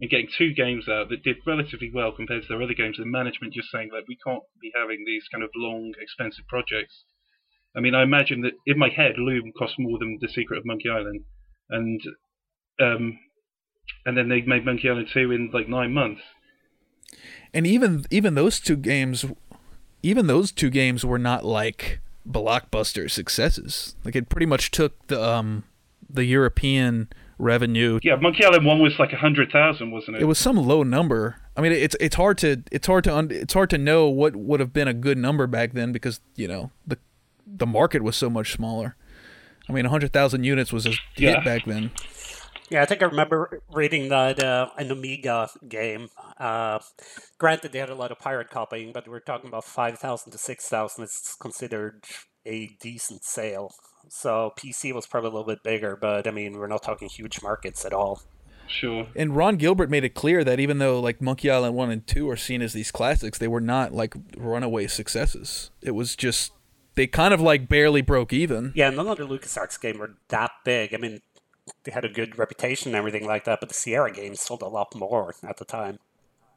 [0.00, 2.98] and getting two games out that did relatively well compared to their other games.
[2.98, 7.04] The management just saying that we can't be having these kind of long, expensive projects.
[7.74, 10.66] I mean, I imagine that in my head, Loom cost more than The Secret of
[10.66, 11.24] Monkey Island,
[11.70, 12.00] and
[12.80, 13.18] um,
[14.04, 16.22] and then they made Monkey Island 2 in like nine months.
[17.54, 19.24] And even even those two games
[20.02, 23.96] even those two games were not like blockbuster successes.
[24.04, 25.64] Like it pretty much took the um
[26.08, 27.08] the European
[27.38, 27.98] revenue.
[28.02, 30.22] Yeah, Monkey Island 1 was like a hundred thousand, wasn't it?
[30.22, 31.36] It was some low number.
[31.56, 34.36] I mean, it's it's hard to it's hard to un, it's hard to know what
[34.36, 36.98] would have been a good number back then because you know the
[37.46, 38.96] the market was so much smaller.
[39.68, 41.36] I mean, hundred thousand units was a Yeah.
[41.36, 41.90] hit back then.
[42.68, 46.08] Yeah, I think I remember reading that uh, an Amiga game.
[46.38, 46.80] Uh,
[47.38, 51.04] granted, they had a lot of pirate copying, but we're talking about 5,000 to 6,000.
[51.04, 52.04] It's considered
[52.44, 53.72] a decent sale.
[54.08, 57.42] So PC was probably a little bit bigger, but I mean, we're not talking huge
[57.42, 58.22] markets at all.
[58.68, 59.06] Sure.
[59.14, 62.28] And Ron Gilbert made it clear that even though like Monkey Island 1 and 2
[62.28, 65.70] are seen as these classics, they were not like runaway successes.
[65.82, 66.52] It was just
[66.96, 68.72] they kind of like barely broke even.
[68.74, 70.94] Yeah, none of the LucasArts games were that big.
[70.94, 71.20] I mean,
[71.84, 74.68] they had a good reputation and everything like that, but the Sierra games sold a
[74.68, 75.98] lot more at the time.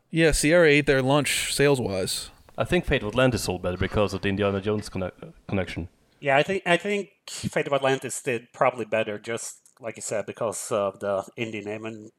[0.09, 2.31] Yeah, Sierra ate their lunch sales wise.
[2.57, 5.87] I think Fate of Atlantis sold better because of the Indiana Jones connect- connection.
[6.19, 10.25] Yeah, I think I think Fate of Atlantis did probably better, just like you said,
[10.25, 11.85] because of the Indy name.
[11.85, 12.11] And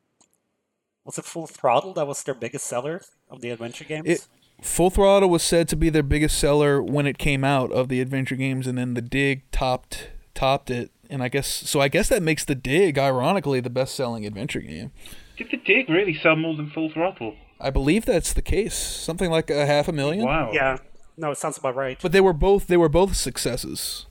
[1.04, 4.08] was it Full Throttle that was their biggest seller of the adventure games?
[4.08, 4.26] It
[4.62, 8.00] Full Throttle was said to be their biggest seller when it came out of the
[8.00, 10.90] adventure games, and then the Dig topped topped it.
[11.10, 11.80] And I guess so.
[11.80, 14.92] I guess that makes the Dig, ironically, the best selling adventure game.
[15.36, 17.34] Did the Dig really sell more than Full Throttle?
[17.60, 18.74] I believe that's the case.
[18.74, 20.24] Something like a half a million.
[20.24, 20.50] Wow.
[20.52, 20.78] yeah,
[21.16, 21.98] no, it sounds about right.
[22.00, 24.06] But they were both they were both successes.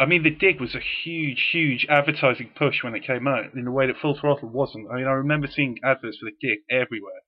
[0.00, 3.66] I mean, the Dig was a huge, huge advertising push when it came out in
[3.66, 4.90] a way that Full Throttle wasn't.
[4.90, 7.20] I mean, I remember seeing adverts for the Dig everywhere.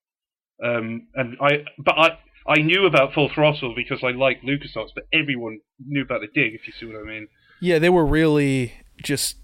[0.65, 5.05] Um, and I, but I, I knew about Full Throttle because I liked LucasArts, but
[5.13, 7.29] everyone knew about the Dig, if you see what I mean.
[7.63, 8.73] Yeah, they were really
[9.05, 9.37] just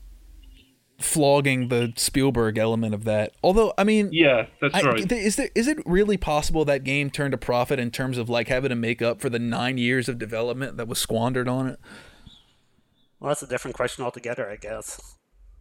[1.00, 3.32] flogging the Spielberg element of that.
[3.44, 5.12] Although, I mean, Yeah, that's I, right.
[5.12, 8.48] is there is it really possible that game turned a profit in terms of like
[8.48, 11.78] having to make up for the nine years of development that was squandered on it?
[13.20, 15.00] Well, that's a different question altogether, I guess.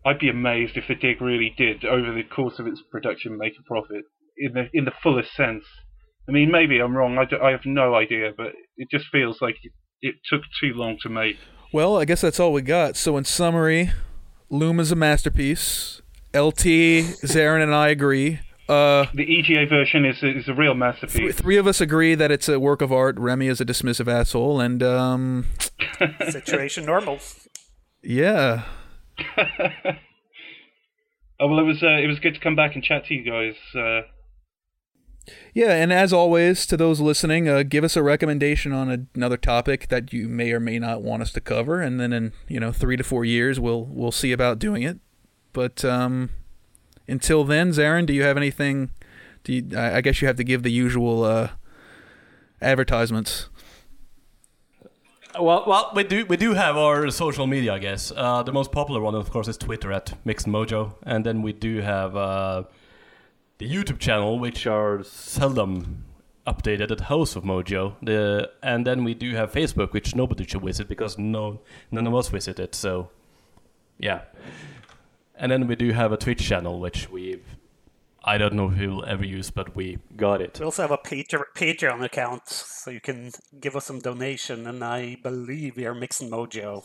[0.03, 3.53] I'd be amazed if the Dig really did, over the course of its production, make
[3.59, 4.03] a profit
[4.35, 5.63] in the in the fullest sense.
[6.27, 7.19] I mean, maybe I'm wrong.
[7.19, 10.97] I I have no idea, but it just feels like it, it took too long
[11.03, 11.37] to make.
[11.71, 12.95] Well, I guess that's all we got.
[12.95, 13.91] So, in summary,
[14.49, 16.01] Loom is a masterpiece.
[16.33, 16.63] LT,
[17.25, 18.39] Zarin, and I agree.
[18.69, 21.35] Uh, The EGA version is is a real th- masterpiece.
[21.35, 23.17] three of us agree that it's a work of art.
[23.17, 25.45] Remy is a dismissive asshole, and um,
[26.29, 27.19] Situation normal.
[28.03, 28.63] yeah,
[31.39, 33.23] Oh well, it was uh, it was good to come back and chat to you
[33.23, 33.55] guys.
[33.75, 34.01] Uh,
[35.53, 39.37] Yeah, and as always, to those listening, uh, give us a recommendation on a, another
[39.37, 42.59] topic that you may or may not want us to cover, and then in you
[42.59, 44.99] know three to four years, we'll we'll see about doing it.
[45.53, 46.29] But um,
[47.07, 48.91] until then, Zarin, do you have anything?
[49.43, 51.49] Do you, I I guess you have to give the usual uh,
[52.61, 53.49] advertisements.
[55.39, 58.11] Well, well, we do we do have our social media, I guess.
[58.15, 61.81] Uh, the most popular one, of course, is Twitter at Mixnmojo, and then we do
[61.81, 62.63] have uh,
[63.57, 66.05] the YouTube channel, which are seldom
[66.45, 67.95] updated at House of Mojo.
[68.01, 71.59] The and then we do have Facebook, which nobody should visit because no
[71.91, 72.75] none of us visit it.
[72.75, 73.09] So,
[73.99, 74.21] yeah.
[75.35, 77.45] And then we do have a Twitch channel, which we've
[78.23, 80.59] I don't know who will ever use, but we got it.
[80.59, 85.15] We also have a Patreon account, so you can give us some donation, and I
[85.23, 86.83] believe we are Mixnmojo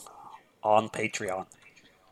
[0.63, 1.47] on Patreon.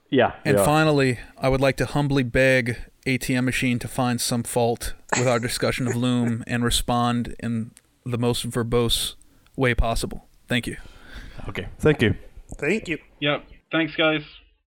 [0.09, 0.33] Yeah.
[0.45, 0.65] And yeah.
[0.65, 5.38] finally, I would like to humbly beg ATM Machine to find some fault with our
[5.38, 7.72] discussion of Loom and respond in
[8.05, 9.14] the most verbose
[9.57, 10.26] way possible.
[10.48, 10.76] Thank you.
[11.48, 11.68] Okay.
[11.78, 12.14] Thank you.
[12.57, 12.98] Thank you.
[13.20, 13.44] Yep.
[13.72, 14.22] Thanks, guys.